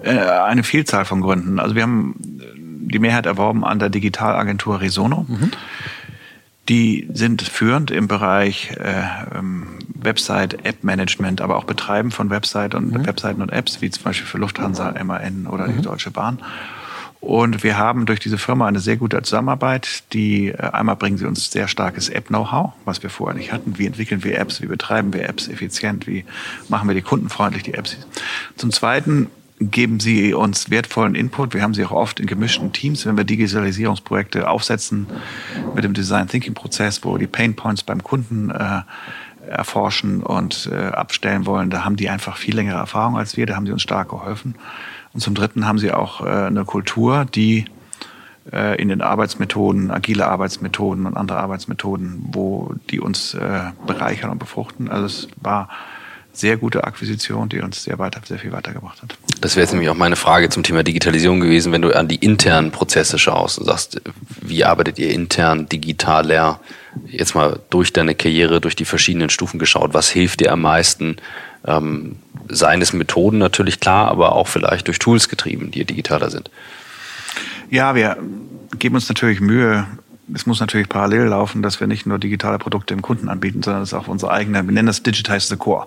[0.02, 1.60] Äh, eine Vielzahl von Gründen.
[1.60, 5.26] Also wir haben die Mehrheit erworben an der Digitalagentur Resono.
[5.28, 5.50] Mhm
[6.68, 9.02] die sind führend im Bereich äh,
[9.36, 13.06] ähm, Website, App-Management, aber auch Betreiben von Website und mhm.
[13.06, 15.76] Webseiten und Apps, wie zum Beispiel für Lufthansa, MAN oder mhm.
[15.76, 16.38] die Deutsche Bahn.
[17.20, 20.02] Und wir haben durch diese Firma eine sehr gute Zusammenarbeit.
[20.12, 23.78] Die äh, einmal bringen sie uns sehr starkes App-Know-how, was wir vorher nicht hatten.
[23.78, 24.60] Wie entwickeln wir Apps?
[24.60, 26.06] Wie betreiben wir Apps effizient?
[26.06, 26.24] Wie
[26.68, 27.96] machen wir die kundenfreundlich, die Apps?
[28.56, 29.28] Zum Zweiten
[29.70, 31.54] geben Sie uns wertvollen Input.
[31.54, 35.06] Wir haben sie auch oft in gemischten Teams, wenn wir Digitalisierungsprojekte aufsetzen
[35.74, 38.82] mit dem Design Thinking Prozess, wo die Pain Points beim Kunden äh,
[39.48, 43.56] erforschen und äh, abstellen wollen, da haben die einfach viel längere Erfahrung als wir, da
[43.56, 44.54] haben sie uns stark geholfen.
[45.12, 47.66] Und zum Dritten haben sie auch äh, eine Kultur, die
[48.50, 54.38] äh, in den Arbeitsmethoden, agile Arbeitsmethoden und andere Arbeitsmethoden, wo die uns äh, bereichern und
[54.38, 54.88] befruchten.
[54.88, 55.68] Also es war
[56.32, 59.16] sehr gute Akquisition, die uns sehr weiter, sehr viel weitergebracht hat.
[59.40, 62.16] Das wäre jetzt nämlich auch meine Frage zum Thema Digitalisierung gewesen, wenn du an die
[62.16, 64.00] internen Prozesse schaust und sagst,
[64.40, 66.60] wie arbeitet ihr intern digitaler?
[67.06, 71.16] Jetzt mal durch deine Karriere, durch die verschiedenen Stufen geschaut, was hilft dir am meisten?
[71.66, 72.16] Ähm,
[72.48, 76.50] seien es Methoden natürlich klar, aber auch vielleicht durch Tools getrieben, die digitaler sind.
[77.70, 78.16] Ja, wir
[78.78, 79.86] geben uns natürlich Mühe,
[80.32, 83.82] es muss natürlich parallel laufen, dass wir nicht nur digitale Produkte dem Kunden anbieten, sondern
[83.82, 85.86] es auch unsere eigene, wir nennen das Digitize the Core.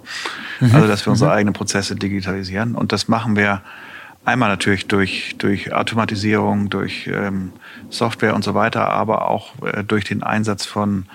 [0.60, 0.76] Mhm.
[0.76, 1.38] Also, dass wir unsere mhm.
[1.38, 2.76] eigenen Prozesse digitalisieren.
[2.76, 3.62] Und das machen wir
[4.26, 7.54] einmal natürlich durch, durch Automatisierung, durch ähm,
[7.90, 11.06] Software und so weiter, aber auch äh, durch den Einsatz von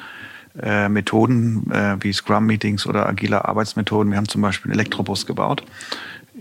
[0.61, 4.11] äh, Methoden äh, wie Scrum-Meetings oder agile Arbeitsmethoden.
[4.11, 5.65] Wir haben zum Beispiel einen Elektrobus gebaut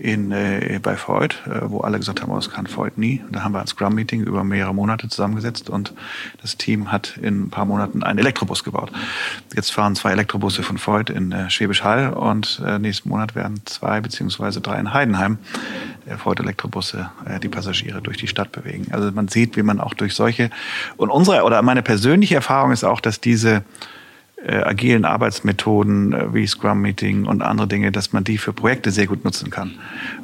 [0.00, 3.22] in, äh, bei Freud, äh, wo alle gesagt haben, oh, das kann Freud nie.
[3.26, 5.92] Und da haben wir ein Scrum-Meeting über mehrere Monate zusammengesetzt und
[6.40, 8.90] das Team hat in ein paar Monaten einen Elektrobus gebaut.
[9.54, 13.60] Jetzt fahren zwei Elektrobusse von Freud in äh, Schwäbisch Hall und äh, nächsten Monat werden
[13.66, 15.36] zwei beziehungsweise drei in Heidenheim
[16.06, 18.86] äh, Freud-Elektrobusse äh, die Passagiere durch die Stadt bewegen.
[18.92, 20.50] Also man sieht, wie man auch durch solche
[20.96, 23.64] und unsere oder meine persönliche Erfahrung ist auch, dass diese
[24.44, 28.90] äh, agilen Arbeitsmethoden äh, wie Scrum Meeting und andere Dinge, dass man die für Projekte
[28.90, 29.72] sehr gut nutzen kann.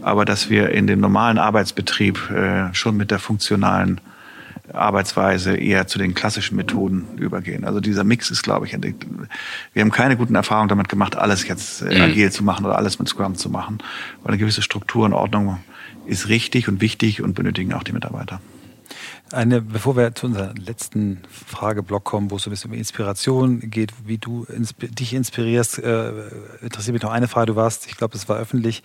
[0.03, 4.01] Aber dass wir in dem normalen Arbeitsbetrieb äh, schon mit der funktionalen
[4.73, 7.65] Arbeitsweise eher zu den klassischen Methoden übergehen.
[7.65, 8.77] Also dieser Mix ist, glaube ich,
[9.73, 12.03] wir haben keine guten Erfahrungen damit gemacht, alles jetzt äh, mhm.
[12.03, 13.79] agil zu machen oder alles mit Scrum zu machen,
[14.23, 15.59] weil eine gewisse Struktur und Ordnung
[16.07, 18.41] ist richtig und wichtig und benötigen auch die Mitarbeiter.
[19.33, 23.59] Eine, bevor wir zu unserem letzten Frageblock kommen, wo es so ein bisschen um Inspiration
[23.71, 26.13] geht, wie du insp dich inspirierst, äh,
[26.63, 27.47] interessiert mich noch eine Frage.
[27.47, 28.85] Du warst, ich glaube, es war öffentlich,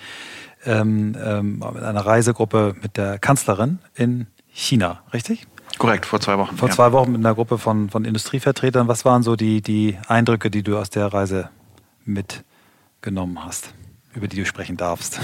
[0.66, 5.48] ähm, ähm, mit einer Reisegruppe mit der Kanzlerin in China, richtig?
[5.78, 6.58] Korrekt, vor zwei Wochen.
[6.58, 6.76] Vor ja.
[6.76, 8.88] zwei Wochen mit einer Gruppe von, von Industrievertretern.
[8.88, 11.50] Was waren so die, die Eindrücke, die du aus der Reise
[12.04, 13.74] mitgenommen hast,
[14.14, 15.20] über die du sprechen darfst?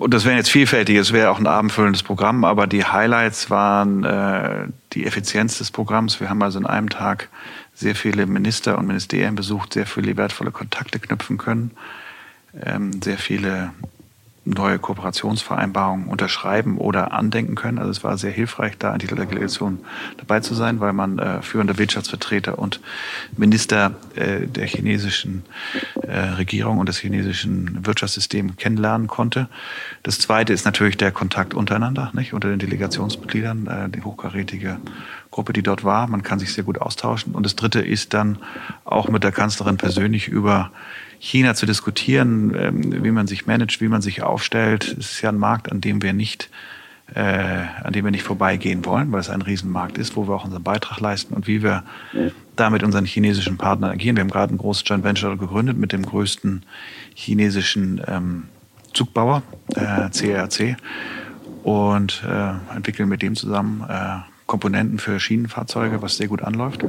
[0.00, 4.02] Und das wäre jetzt vielfältig, es wäre auch ein abendfüllendes Programm, aber die Highlights waren
[4.02, 6.20] äh, die Effizienz des Programms.
[6.20, 7.28] Wir haben also in einem Tag
[7.74, 11.72] sehr viele Minister und Ministerien besucht, sehr viele wertvolle Kontakte knüpfen können,
[12.64, 13.72] ähm, sehr viele
[14.44, 17.78] neue Kooperationsvereinbarungen unterschreiben oder andenken können.
[17.78, 19.80] Also es war sehr hilfreich, da an dieser Delegation
[20.16, 22.80] dabei zu sein, weil man äh, führende Wirtschaftsvertreter und
[23.36, 25.44] Minister äh, der chinesischen
[26.02, 29.48] äh, Regierung und des chinesischen Wirtschaftssystems kennenlernen konnte.
[30.02, 34.78] Das Zweite ist natürlich der Kontakt untereinander, nicht unter den Delegationsmitgliedern, äh, die hochkarätige
[35.30, 36.06] Gruppe, die dort war.
[36.06, 37.34] Man kann sich sehr gut austauschen.
[37.34, 38.38] Und das Dritte ist dann
[38.84, 40.72] auch mit der Kanzlerin persönlich über
[41.20, 44.96] China zu diskutieren, ähm, wie man sich managt, wie man sich aufstellt.
[44.98, 46.50] Es ist ja ein Markt, an dem wir nicht
[47.14, 50.44] äh, an dem wir nicht vorbeigehen wollen, weil es ein Riesenmarkt ist, wo wir auch
[50.44, 51.82] unseren Beitrag leisten und wie wir
[52.54, 54.16] da mit unseren chinesischen Partnern agieren.
[54.16, 56.62] Wir haben gerade ein großes Joint Venture gegründet mit dem größten
[57.14, 58.44] chinesischen ähm,
[58.94, 59.42] Zugbauer,
[59.74, 60.76] äh, CRC,
[61.64, 64.18] und äh, entwickeln mit dem zusammen äh,
[64.50, 66.84] Komponenten für Schienenfahrzeuge, was sehr gut anläuft.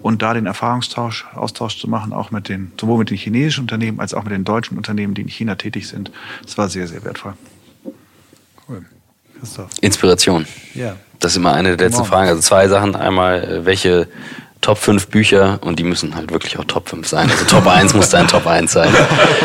[0.00, 4.00] Und da den Erfahrungstausch, Austausch zu machen, auch mit den, sowohl mit den chinesischen Unternehmen
[4.00, 6.10] als auch mit den deutschen Unternehmen, die in China tätig sind,
[6.42, 7.34] das war sehr, sehr wertvoll.
[8.66, 8.86] Cool.
[9.38, 9.68] Christoph.
[9.82, 10.46] Inspiration.
[10.72, 10.96] Ja.
[11.20, 12.30] Das ist immer eine der letzten Fragen.
[12.30, 12.96] Also zwei Sachen.
[12.96, 14.08] Einmal, äh, welche
[14.62, 17.30] Top 5 Bücher und die müssen halt wirklich auch Top 5 sein.
[17.30, 18.90] Also Top 1 muss dein Top 1 sein.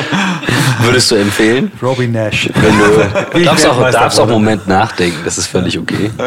[0.79, 1.73] Würdest du empfehlen?
[1.81, 2.49] Robbie Nash.
[2.53, 6.09] Wenn du darfst auch, darfst auch einen Moment nachdenken, das ist völlig okay.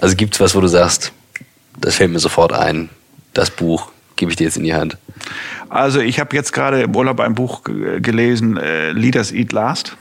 [0.00, 1.12] Also gibt es was, wo du sagst,
[1.78, 2.88] das fällt mir sofort ein,
[3.34, 4.98] das Buch gebe ich dir jetzt in die Hand?
[5.68, 9.96] Also ich habe jetzt gerade im Urlaub ein Buch gelesen, äh, Leaders Eat Last,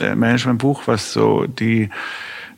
[0.00, 1.88] äh, Managementbuch, was so die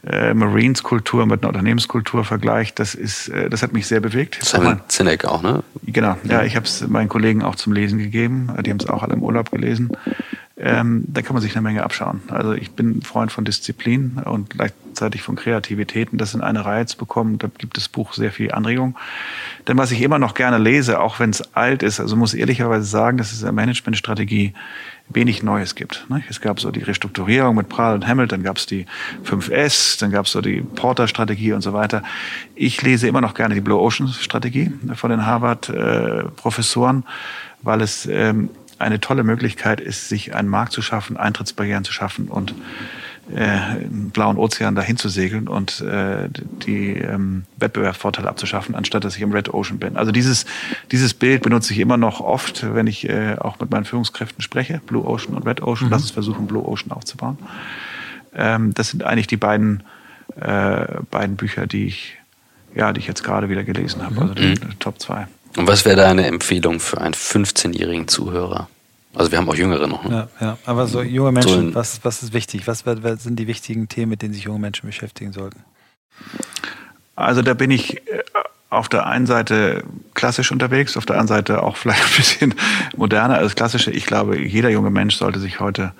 [0.07, 2.79] äh, Marines-Kultur mit einer Unternehmenskultur vergleicht.
[2.79, 4.39] Das ist, äh, das hat mich sehr bewegt.
[4.43, 5.63] Simon Sinek auch, ne?
[5.87, 8.49] Genau, ja, ich habe es meinen Kollegen auch zum Lesen gegeben.
[8.65, 9.91] Die haben es auch alle im Urlaub gelesen
[10.59, 12.23] ähm, da kann man sich eine Menge abschauen.
[12.29, 14.59] Also ich bin Freund von Disziplin und
[14.97, 18.33] gleichzeitig von Kreativität und das in eine Reihe zu bekommen, da gibt das Buch sehr
[18.33, 18.97] viel Anregung.
[19.69, 22.87] Denn was ich immer noch gerne lese, auch wenn es alt ist, also muss ehrlicherweise
[22.87, 24.55] sagen, dass es in der Managementstrategie
[25.11, 26.07] wenig Neues gibt.
[26.09, 26.23] Ne?
[26.31, 28.87] Es gab so die Restrukturierung mit Prahl und Hamilton, dann gab es die
[29.25, 32.03] 5S, dann gab es so die Porter-Strategie und so weiter.
[32.55, 37.05] Ich lese immer noch gerne die Blue Ocean-Strategie von den Harvard-Professoren,
[37.63, 42.29] weil es ähm, eine tolle Möglichkeit ist, sich einen Markt zu schaffen, Eintrittsbarrieren zu schaffen
[42.29, 42.55] und
[43.35, 46.29] äh, einen blauen Ozean dahin zu segeln und äh,
[46.67, 49.97] die ähm, Wettbewerbsvorteile abzuschaffen, anstatt dass ich im Red Ocean bin.
[49.97, 50.47] Also dieses,
[50.93, 54.81] dieses Bild benutze ich immer noch oft, wenn ich äh, auch mit meinen Führungskräften spreche.
[54.87, 55.89] Blue Ocean und Red Ocean.
[55.89, 55.93] Mhm.
[55.93, 57.39] Lass uns versuchen, Blue Ocean aufzubauen.
[58.35, 59.83] Ähm, das sind eigentlich die beiden,
[60.41, 62.19] äh, beiden Bücher, die ich,
[62.75, 64.21] ja, die ich jetzt gerade wieder gelesen habe.
[64.21, 65.27] Also die, die Top 2.
[65.57, 68.69] Und was wäre deine Empfehlung für einen 15-jährigen Zuhörer?
[69.17, 70.05] Also wir haben auch Jüngere noch.
[70.05, 70.29] Ne?
[70.41, 72.67] Ja, ja, aber so junge Menschen, so was, was ist wichtig?
[72.67, 75.65] Was, was sind die wichtigen Themen, mit denen sich junge Menschen beschäftigen sollten?
[77.15, 78.23] Also da bin ich äh,
[78.69, 82.55] auf der einen Seite klassisch unterwegs, auf der anderen Seite auch vielleicht ein bisschen
[82.95, 83.91] moderner als klassische.
[83.91, 85.93] Ich glaube, jeder junge Mensch sollte sich heute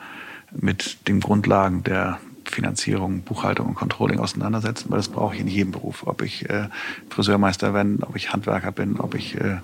[0.53, 5.73] mit den Grundlagen der Finanzierung, Buchhaltung und Controlling auseinandersetzen, weil das brauche ich in jedem
[5.73, 6.07] Beruf.
[6.07, 6.69] Ob ich äh,
[7.09, 9.57] Friseurmeister bin, ob ich Handwerker bin, ob ich äh,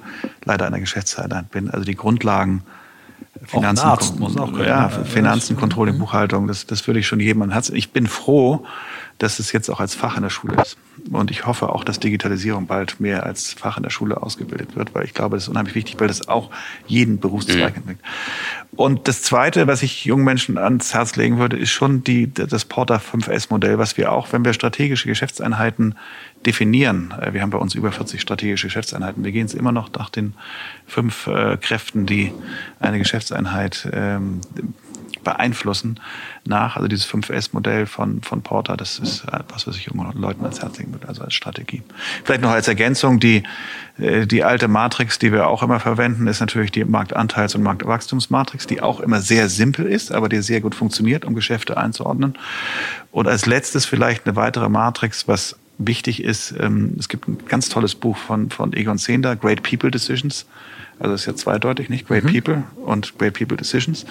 [0.45, 1.71] Leiter einer Geschäftseinheit bin.
[1.71, 2.63] Also die Grundlagen
[3.45, 7.21] Finanzen, auch Arzt muss auch können, ja, Finanzen, Controlling, Buchhaltung, das, das würde ich schon
[7.21, 7.69] jedem ans Herz.
[7.71, 8.65] Ich bin froh,
[9.19, 10.77] dass es jetzt auch als Fach in der Schule ist.
[11.11, 14.95] Und ich hoffe auch, dass Digitalisierung bald mehr als Fach in der Schule ausgebildet wird,
[14.95, 16.51] weil ich glaube, das ist unheimlich wichtig, weil das auch
[16.87, 17.77] jeden Berufszweig mhm.
[17.77, 18.05] entwickelt.
[18.75, 22.65] Und das Zweite, was ich jungen Menschen ans Herz legen würde, ist schon die, das
[22.65, 25.95] Porter 5S-Modell, was wir auch, wenn wir strategische Geschäftseinheiten
[26.47, 29.93] definieren, äh, wir haben bei uns über 40 strategische Geschäftseinheiten, wir gehen es immer noch
[29.93, 30.33] nach den
[30.87, 32.33] fünf äh, Kräften, die
[32.81, 34.41] eine Geschäftseinheit ähm,
[35.23, 36.01] beeinflussen
[36.45, 36.77] nach.
[36.77, 40.79] Also dieses 5S-Modell von, von Porter, das ist etwas, was ich jungen Leuten ans Herz
[40.79, 41.83] legen würde, also als Strategie.
[42.25, 43.43] Vielleicht noch als Ergänzung, die,
[43.99, 48.67] äh, die alte Matrix, die wir auch immer verwenden, ist natürlich die Marktanteils- und Marktwachstumsmatrix,
[48.67, 52.35] die auch immer sehr simpel ist, aber die sehr gut funktioniert, um Geschäfte einzuordnen.
[53.11, 57.69] Und als letztes vielleicht eine weitere Matrix, was wichtig ist, ähm, es gibt ein ganz
[57.69, 60.47] tolles Buch von, von Egon Zehnder, Great People Decisions.
[61.03, 62.07] Also ist ja zweideutig, nicht?
[62.07, 62.33] Great mhm.
[62.33, 64.07] People und Great People Decisions.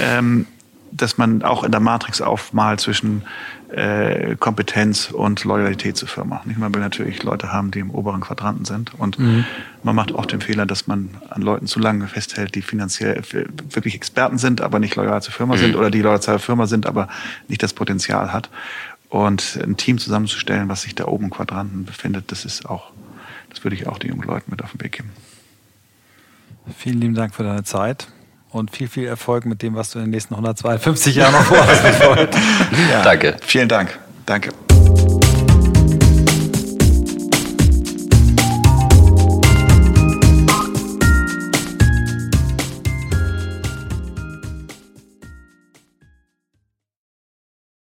[0.00, 0.46] Ähm,
[0.92, 3.22] dass man auch in der Matrix aufmalt zwischen
[3.70, 6.40] äh, Kompetenz und Loyalität zur Firma.
[6.44, 6.58] Nicht?
[6.58, 8.92] Man will natürlich Leute haben, die im oberen Quadranten sind.
[8.98, 9.44] Und mhm.
[9.82, 13.22] man macht auch den Fehler, dass man an Leuten zu lange festhält, die finanziell
[13.70, 15.60] wirklich Experten sind, aber nicht loyal zur Firma mhm.
[15.60, 17.08] sind oder die loyal zur Firma sind, aber
[17.48, 18.48] nicht das Potenzial hat.
[19.08, 22.90] Und ein Team zusammenzustellen, was sich da oben im Quadranten befindet, das ist auch,
[23.50, 25.10] das würde ich auch den jungen Leuten mit auf den Weg geben.
[26.76, 28.08] Vielen lieben Dank für deine Zeit
[28.50, 31.82] und viel, viel Erfolg mit dem, was du in den nächsten 152 Jahren noch vorhast.
[32.90, 33.36] ja, Danke.
[33.42, 33.98] Vielen Dank.
[34.24, 34.50] Danke.